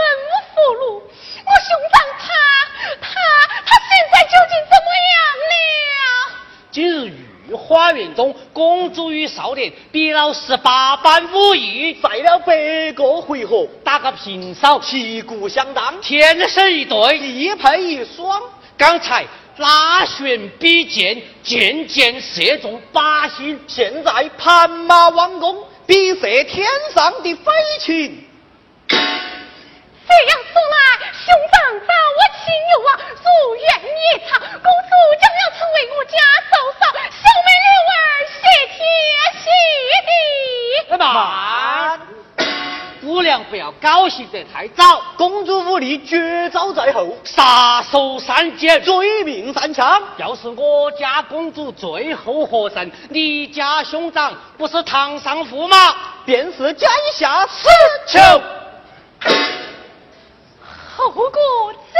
[0.53, 0.99] 葫芦。
[0.99, 2.25] 我兄长他
[2.99, 3.07] 他。
[3.87, 5.15] 现在究竟怎么样
[5.47, 5.95] 了？
[6.71, 6.99] 今日
[7.47, 7.55] 御
[8.53, 18.41] 公主与少年比了十八般武艺，赛了百个回合，打个平手，旗鼓相当，天生一对，一配一双。
[18.77, 19.25] 刚才
[19.57, 26.65] 拉弦比剑，箭箭射中靶心，现在盘马弯弓，比射天
[26.95, 28.25] 上的飞禽。
[30.11, 30.75] 这样说来，
[31.13, 31.55] 兄长
[31.87, 32.89] 早我亲友啊，
[33.23, 33.63] 如愿
[33.95, 36.17] 以偿，公主将要成为我家
[36.51, 37.97] 嫂嫂，小妹柳儿
[38.27, 38.43] 谢
[38.75, 38.77] 天
[39.41, 39.47] 谢
[40.05, 40.11] 地。
[40.97, 41.99] 慢，
[42.99, 50.03] 姑娘不要高兴得太早，公主武力绝招在后，杀手三锏，追命三枪。
[50.17, 57.69] 要是我家公主最后获胜，你家兄长不是堂上驸马，便是江下死
[58.07, 58.19] 囚。
[61.01, 61.97] 透过这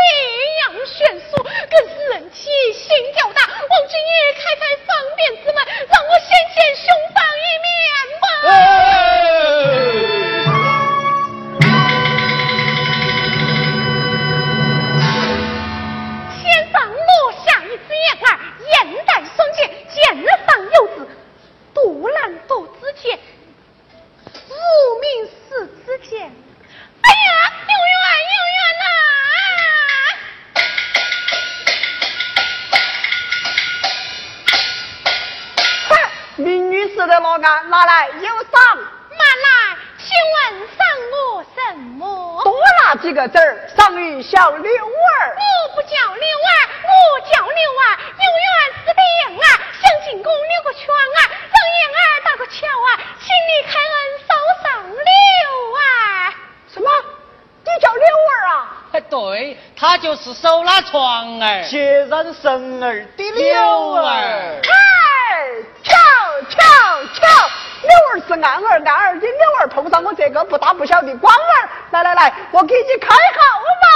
[0.62, 3.42] 样悬殊，更是人气心较大。
[3.42, 5.58] 王君爷，开开方便之门，
[5.90, 7.74] 让我先见兄长一面
[8.22, 8.26] 吧。
[16.40, 18.30] 天上落下一只燕儿，
[18.70, 19.60] 眼带双剑，
[19.90, 19.98] 剑
[20.46, 20.98] 上有字：
[21.74, 23.20] 杜兰朵之剑，
[24.48, 24.54] 无
[25.02, 26.32] 名是之剑。
[27.02, 27.18] 哎呀，
[27.50, 28.62] 有缘有缘
[37.02, 38.78] 明女士的罗案拿来有赏。
[39.12, 40.80] 慢来，请问赏
[41.12, 42.42] 我什么？
[42.44, 42.54] 多
[42.84, 45.36] 拿几个子儿，赏与小六儿。
[45.36, 47.98] 我不叫六儿，我叫六儿。
[48.18, 48.46] 有缘
[48.80, 49.44] 是的燕儿，
[49.82, 53.96] 想进宫溜个圈啊，让燕儿搭个桥啊，请你开恩
[54.28, 54.30] 收
[54.64, 55.02] 上六
[55.74, 55.82] 啊。
[56.74, 56.90] 什么？
[57.64, 58.82] 你叫柳儿啊？
[58.94, 64.04] 哎，对，他就是手拉床儿，血染神儿的柳儿。
[64.04, 64.60] 哎，
[65.84, 65.96] 瞧
[66.50, 66.58] 瞧
[67.14, 67.22] 瞧，
[67.84, 71.70] 柳儿是暗儿，暗儿的柳儿碰上我这个不大不小的光儿。
[71.92, 73.16] 来来来，我给你开好
[73.82, 73.92] 门。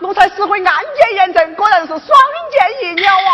[0.00, 3.30] 奴才实会案件验证，果然是双剑一鸟啊！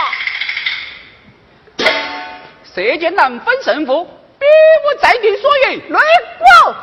[2.74, 4.04] 射箭难分胜负，
[4.38, 5.82] 比武再定所赢。
[5.88, 5.98] 雷
[6.38, 6.74] 光。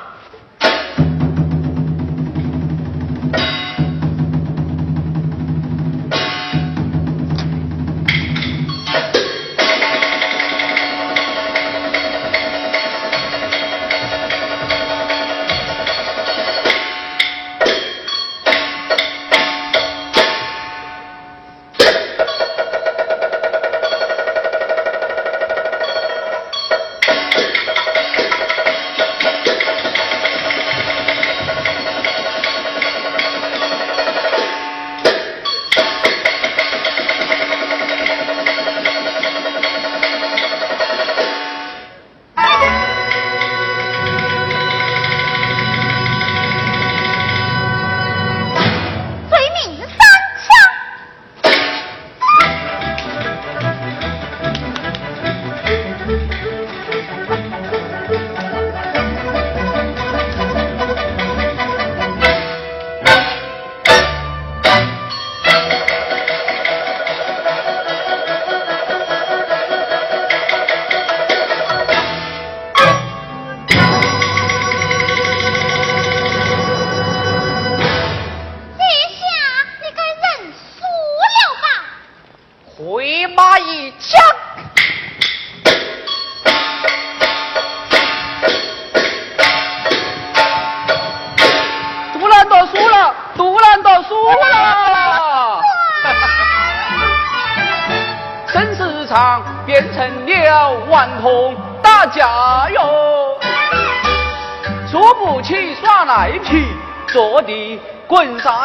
[108.18, 108.57] 混沙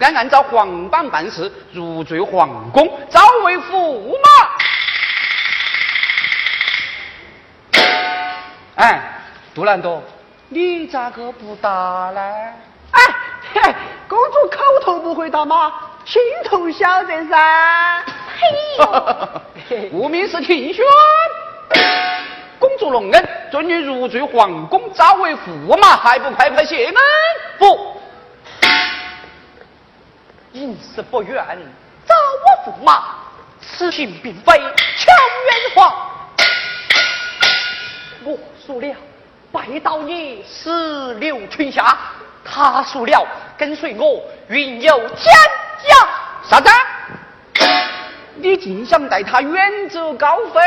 [0.00, 4.28] 该按照皇榜办事，入赘皇宫，早为驸马。
[8.76, 8.98] 哎，
[9.54, 10.02] 杜兰朵，
[10.48, 11.68] 你咋个不答
[12.14, 12.20] 呢？
[12.92, 13.02] 哎，
[13.52, 13.74] 嘿，
[14.08, 15.70] 公主口头不回答吗？
[16.06, 18.02] 心头晓得噻。
[18.40, 20.82] 嘿呦， 无名氏听宣。
[22.58, 26.94] 公主隆恩，准你入赘皇宫，早为驸马，还不快快谢恩？
[30.60, 31.42] 因事不愿
[32.06, 32.14] 早
[32.66, 33.02] 我驸马，
[33.62, 35.10] 此行并非巧
[35.46, 36.10] 圆谎。
[38.24, 38.94] 我输了，
[39.50, 41.96] 拜到你石榴裙下；
[42.44, 43.26] 他输了，
[43.56, 45.34] 跟随我云游天
[45.88, 46.06] 涯。
[46.46, 46.68] 啥子？
[48.34, 50.60] 你竟想带他远走高飞？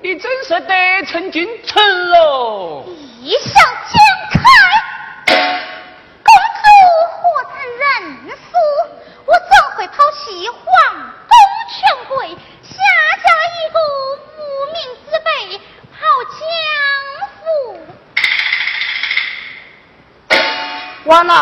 [0.00, 1.78] 你真是得寸进尺
[2.16, 2.84] 哦！
[3.22, 3.52] 异想
[3.86, 4.00] 天
[4.32, 4.42] 开，
[6.24, 6.28] 公
[6.58, 6.66] 主
[7.12, 7.20] 何
[7.54, 7.86] 曾认？
[9.88, 10.64] 我怎会抛弃皇
[11.28, 11.34] 宫
[11.70, 11.78] 权
[12.08, 12.28] 贵，
[12.62, 12.76] 下
[13.22, 13.76] 嫁一个
[14.36, 14.38] 无
[14.72, 14.76] 名
[15.10, 15.28] 之辈，
[15.92, 15.98] 好
[16.34, 16.40] 江
[17.40, 17.42] 湖？
[21.04, 21.32] 完了，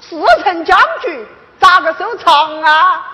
[0.00, 1.26] 事成僵局，
[1.58, 3.09] 咋个收场啊？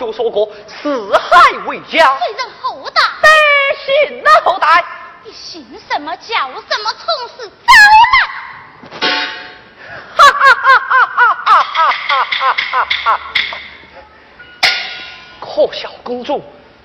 [0.00, 3.02] 就说过，四海为家，谁人厚道？
[3.20, 3.28] 百
[4.08, 4.82] 姓的后代。
[5.22, 6.16] 你姓什么？
[6.16, 6.90] 叫什么？
[6.94, 7.06] 从
[7.36, 7.70] 事招
[8.00, 9.04] 来！
[10.16, 13.20] 哈哈哈哈哈哈哈哈哈哈！
[15.38, 16.42] 可笑公主，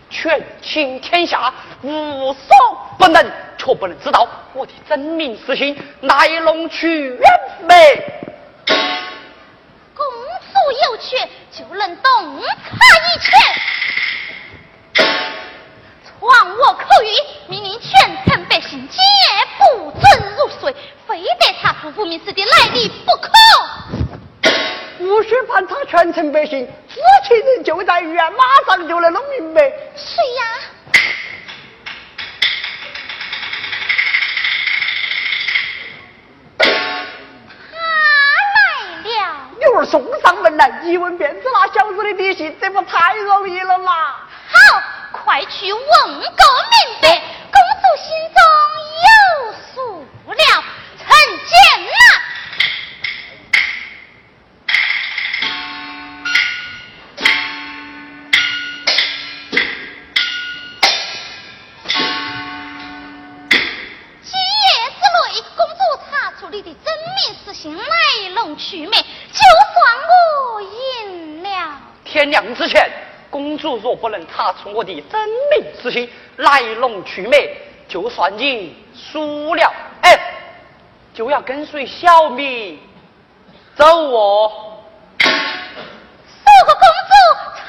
[0.09, 2.53] 权倾天下，无所
[2.99, 7.21] 不能，却不能知道我的真名实姓，来龙去源
[7.61, 7.95] 没？
[8.25, 8.34] 公
[10.65, 11.15] 主有去。
[11.51, 12.45] 就能洞察
[13.05, 13.31] 一切，
[16.19, 17.07] 传我口谕，
[17.47, 17.89] 命令全
[18.25, 18.97] 城百姓皆
[19.57, 20.03] 不准
[20.35, 20.75] 入睡，
[21.07, 23.31] 非得查出无名氏的来历不可。
[24.99, 29.61] 无需盘查全城百姓，知情人就在医院，马上就能弄明白。
[29.95, 30.43] 谁呀？
[30.59, 30.74] 送
[40.57, 43.91] 来，一问便知那小子的底细，这不太容易了吗？
[44.47, 46.29] 好，快去问个明
[47.01, 47.09] 白。
[47.51, 48.37] 公主心中
[73.77, 77.37] 若不能查出我的真名实姓、来龙去脉，
[77.87, 80.19] 就算你输了，哎，
[81.13, 82.79] 就要跟随小米
[83.75, 84.81] 走我。
[85.19, 85.27] 苏
[86.65, 87.13] 和公主
[87.55, 87.63] 查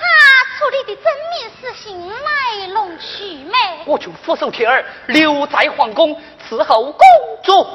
[0.59, 3.79] 出你的真名实姓来龙去脉。
[3.85, 7.01] 我就俯首帖耳，留在皇宫伺候公
[7.43, 7.67] 主。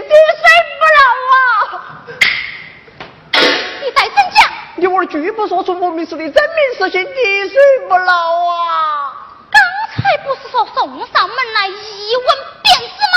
[0.00, 0.44] 滴水
[0.78, 1.00] 不漏
[1.32, 1.36] 啊！
[3.82, 4.50] 你在真讲。
[4.76, 7.56] 柳儿拒不说出我们事的真名实姓，滴水
[7.88, 8.12] 不漏
[8.48, 9.12] 啊！
[9.50, 9.60] 刚
[9.94, 12.26] 才不是说送上门来一问
[12.62, 13.16] 便知吗？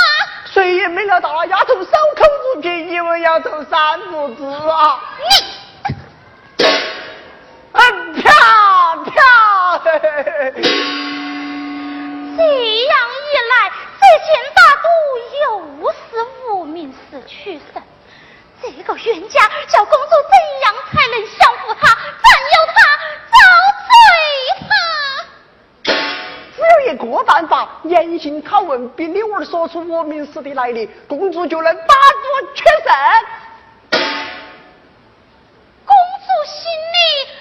[0.54, 2.24] 谁也没料到那丫头守口
[2.56, 5.00] 如瓶，一问要走三不知啊！
[5.18, 5.26] 你，
[29.60, 34.00] 说出我名氏的来历，公主就能大毒取胜。
[35.86, 36.98] 公主心里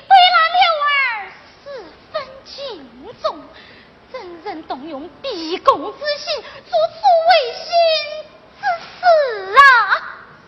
[0.08, 1.30] 对那柳儿
[1.62, 1.64] 十
[2.12, 2.82] 分敬
[3.22, 3.38] 重。
[4.10, 6.96] 人人动用逼宫之心，做出
[7.28, 7.70] 违心
[8.58, 9.60] 之事啊！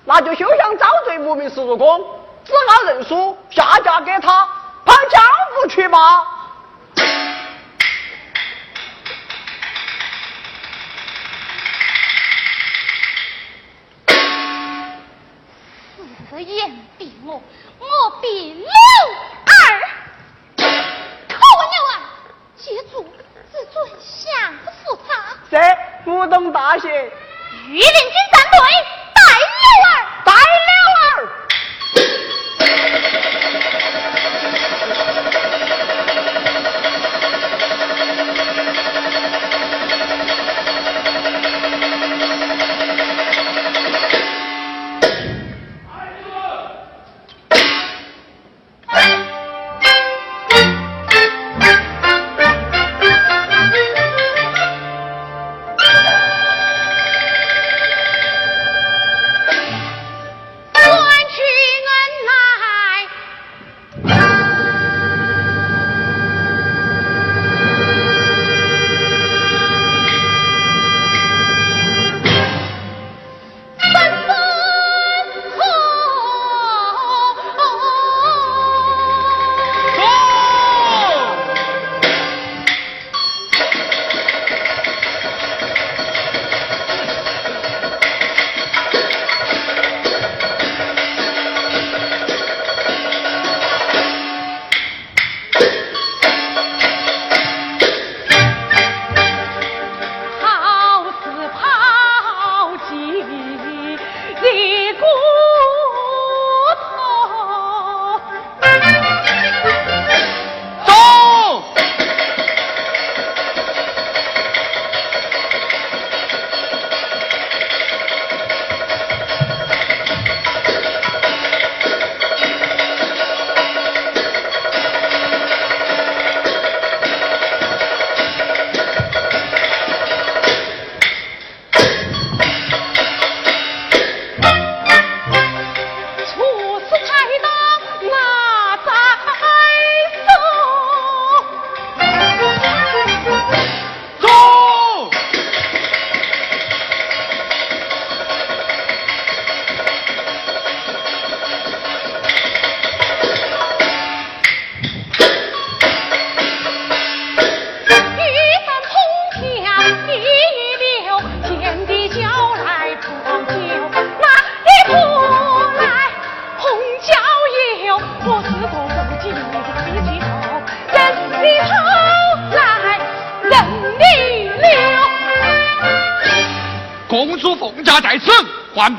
[0.05, 2.01] 那就休想遭罪无名氏入宫，
[2.45, 3.30] 只好认输，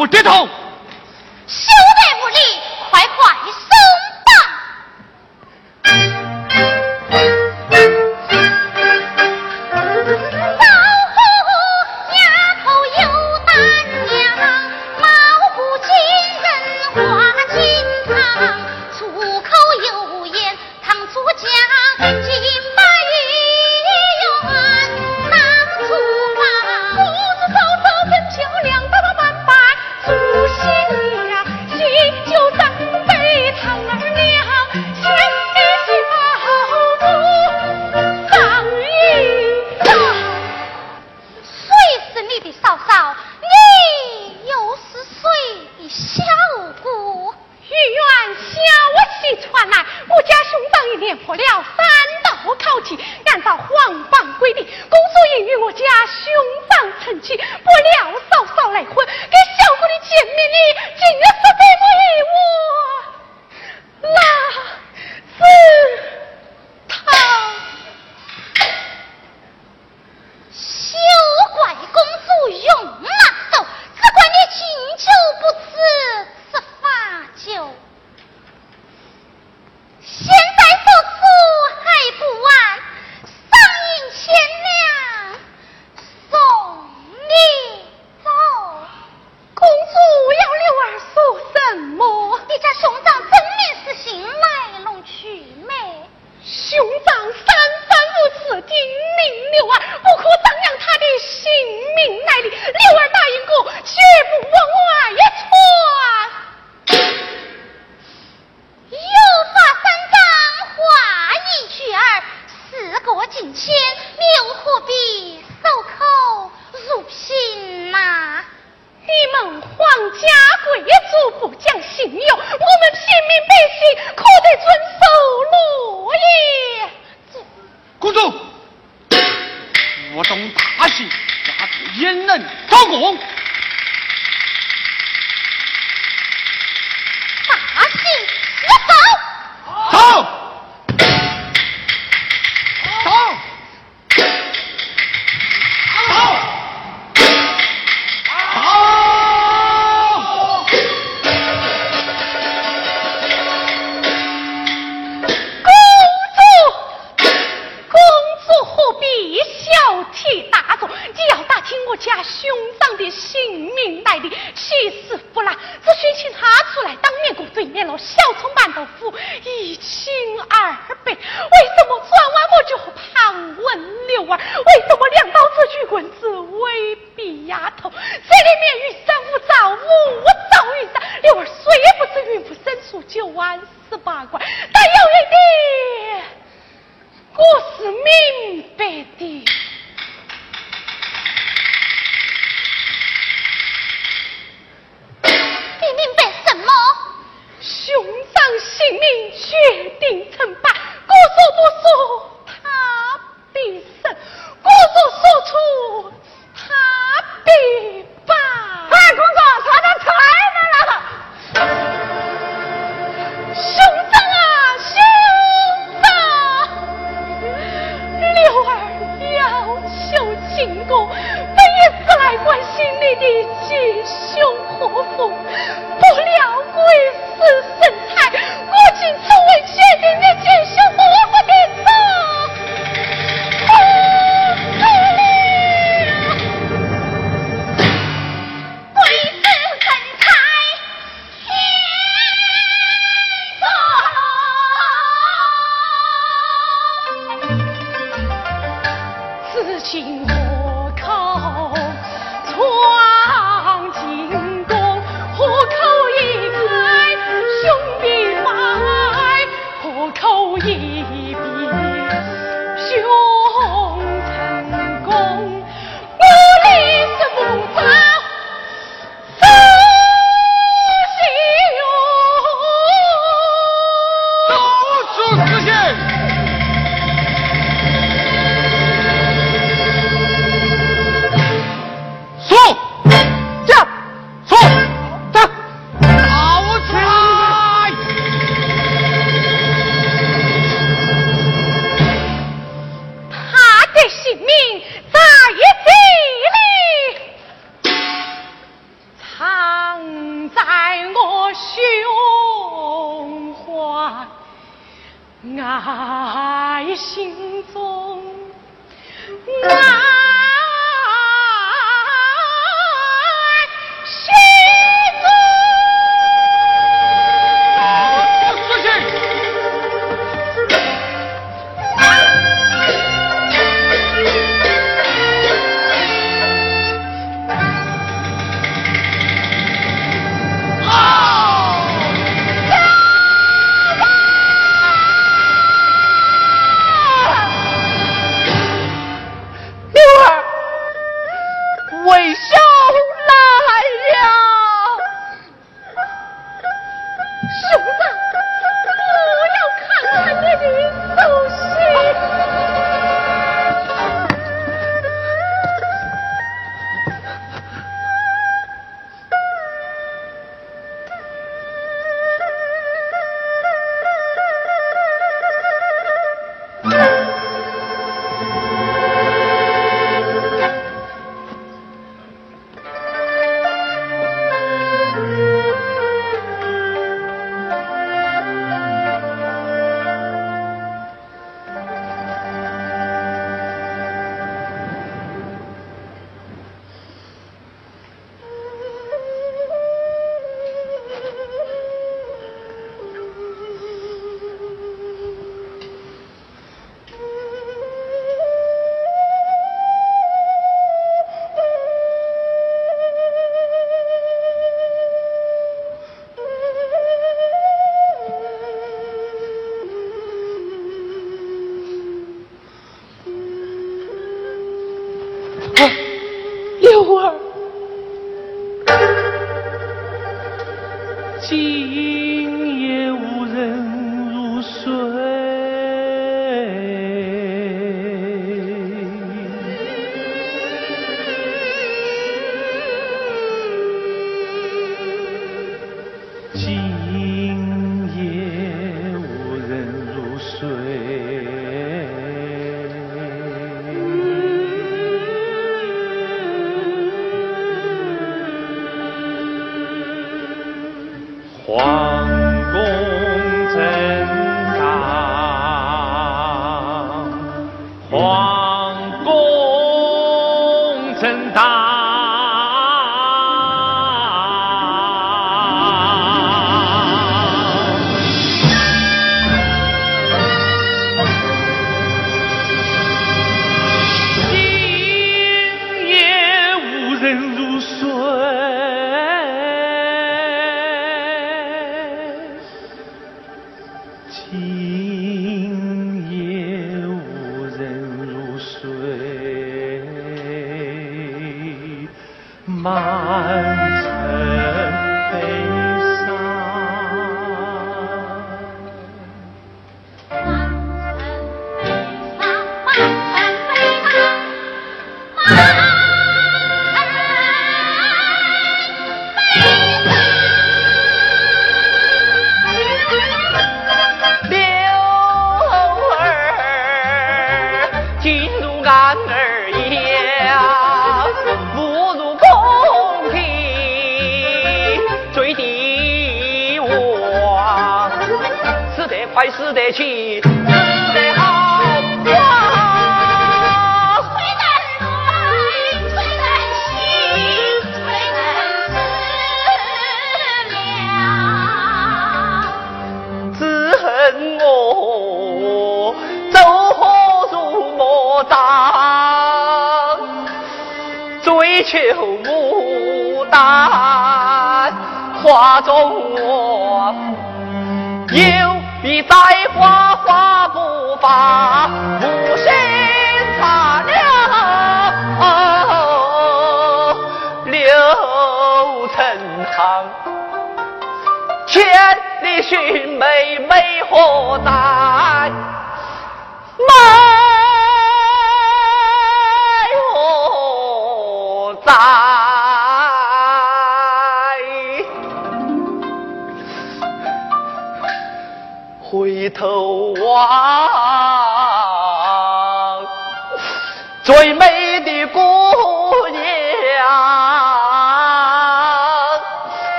[0.00, 0.39] 我点头。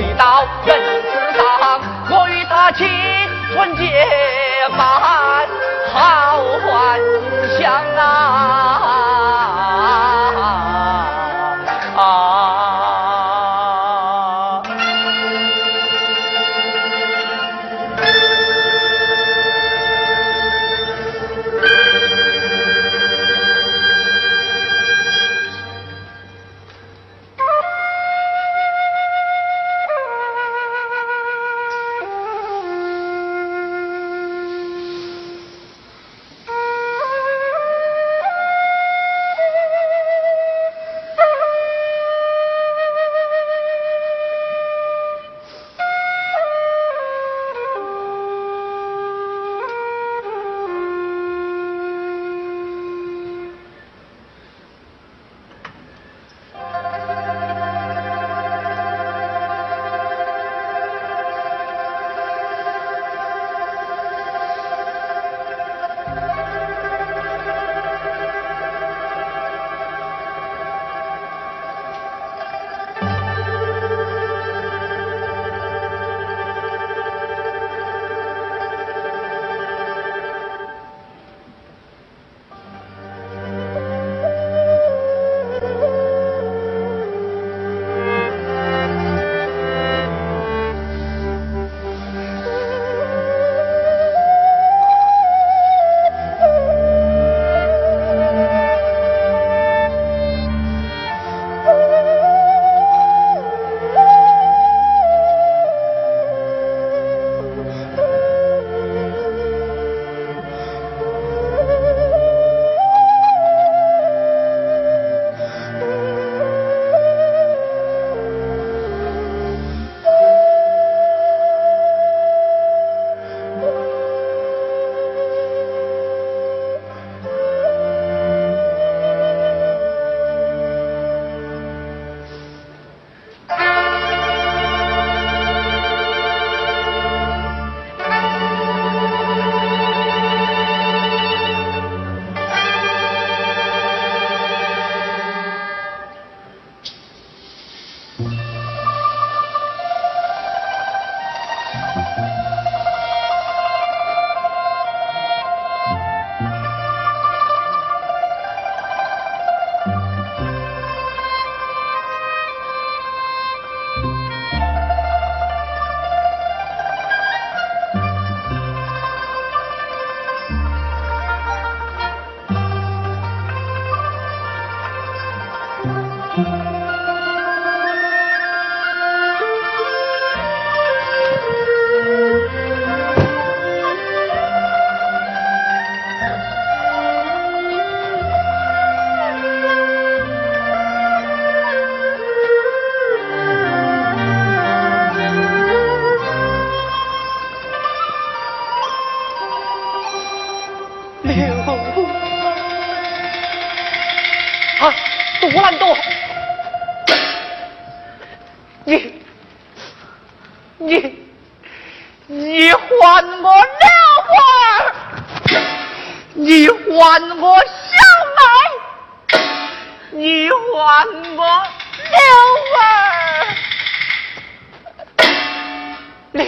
[0.00, 1.78] 回到人世上，
[2.10, 2.88] 我与他青
[3.52, 3.84] 春结
[4.74, 5.46] 伴，
[5.92, 6.98] 好幻
[7.58, 8.99] 想啊！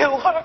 [0.02, 0.44] 六儿。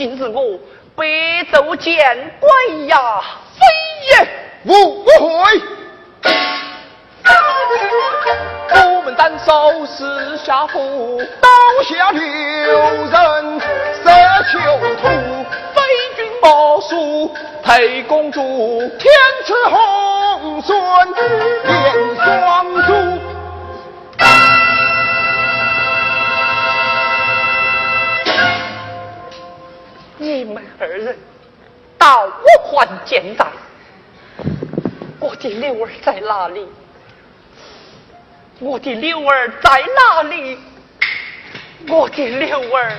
[0.00, 0.58] 今日我
[0.96, 1.94] 北斗见
[2.40, 3.20] 鬼呀
[3.52, 3.66] 非
[4.08, 4.28] 也
[4.64, 5.62] 无悔
[8.72, 11.48] 我们单手是下腹刀
[11.82, 13.60] 下留人
[14.02, 14.10] 舍
[14.50, 14.58] 囚
[15.02, 15.06] 徒
[15.74, 15.82] 非
[16.16, 18.40] 君莫属陪公主
[18.98, 19.12] 天
[19.44, 21.69] 赐红孙。
[32.80, 33.46] 很简单
[35.18, 36.66] 我的六儿在哪里？
[38.58, 40.58] 我的六儿在哪里？
[41.88, 42.96] 我的六儿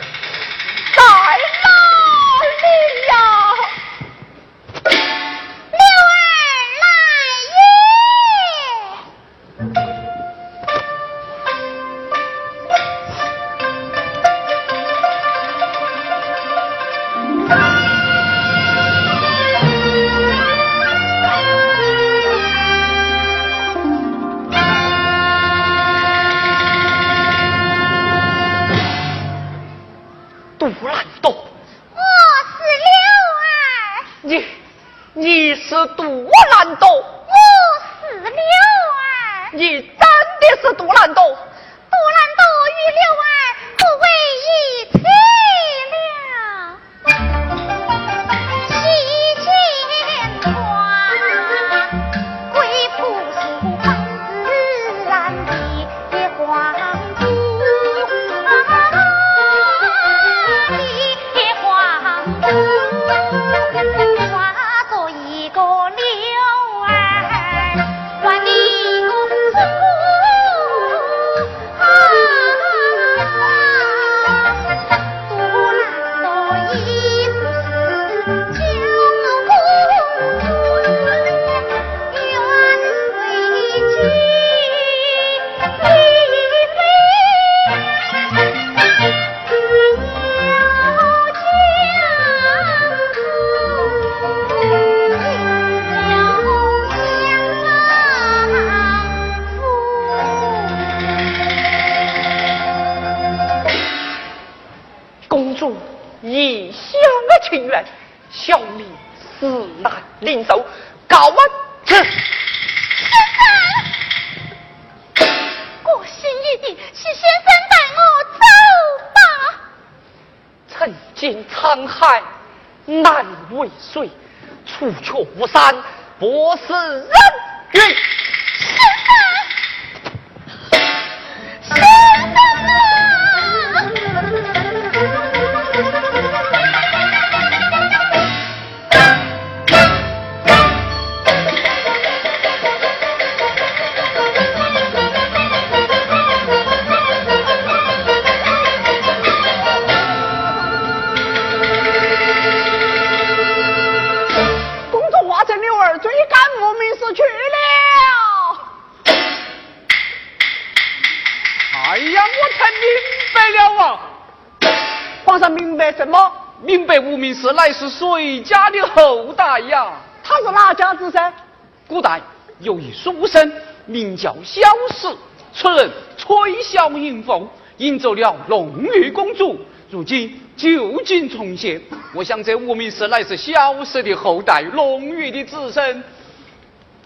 [177.77, 179.59] 迎走了龙女公主
[179.89, 181.81] 如今旧景重现
[182.13, 186.03] 我想这无名氏乃是小蛇的后代龙女的子孙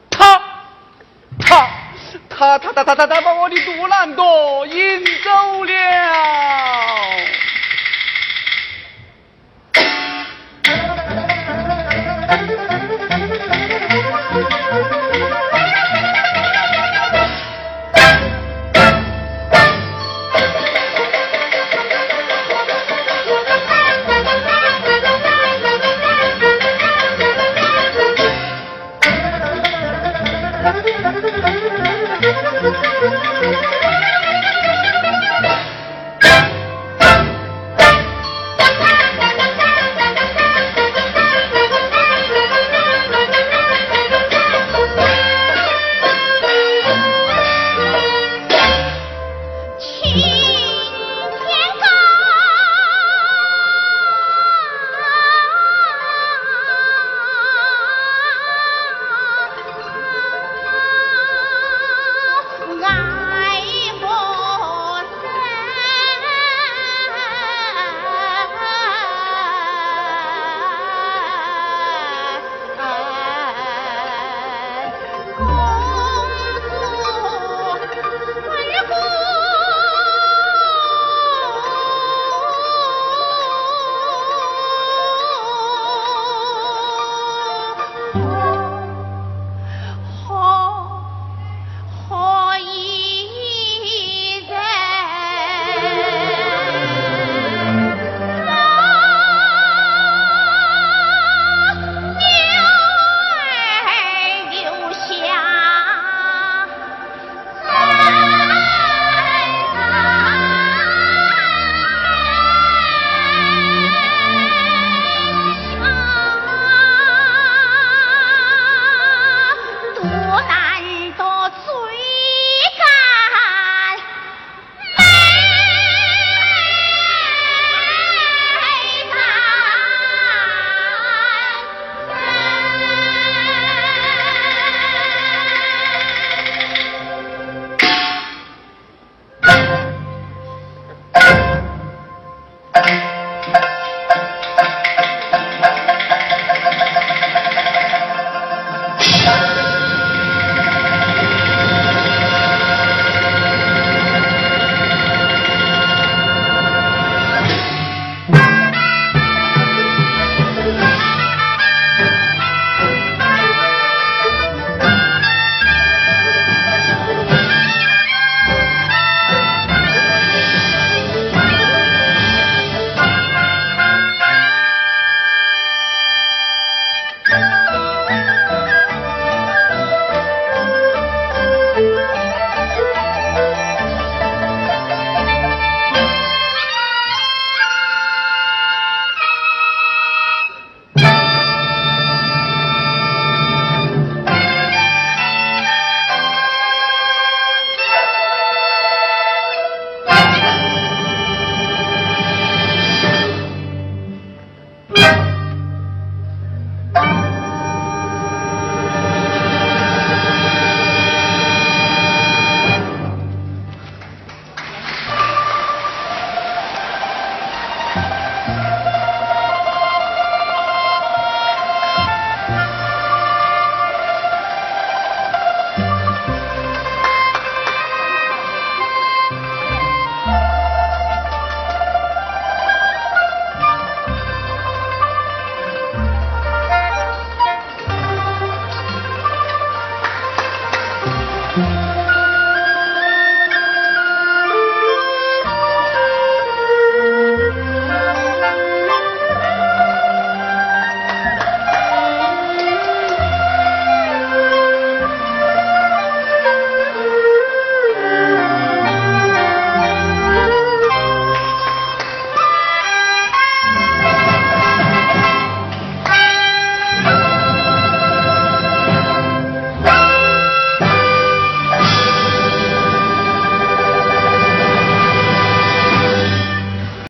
[0.09, 0.41] 他
[1.39, 1.69] 他
[2.29, 7.54] 他他他他他他把我的杜兰朵引走了。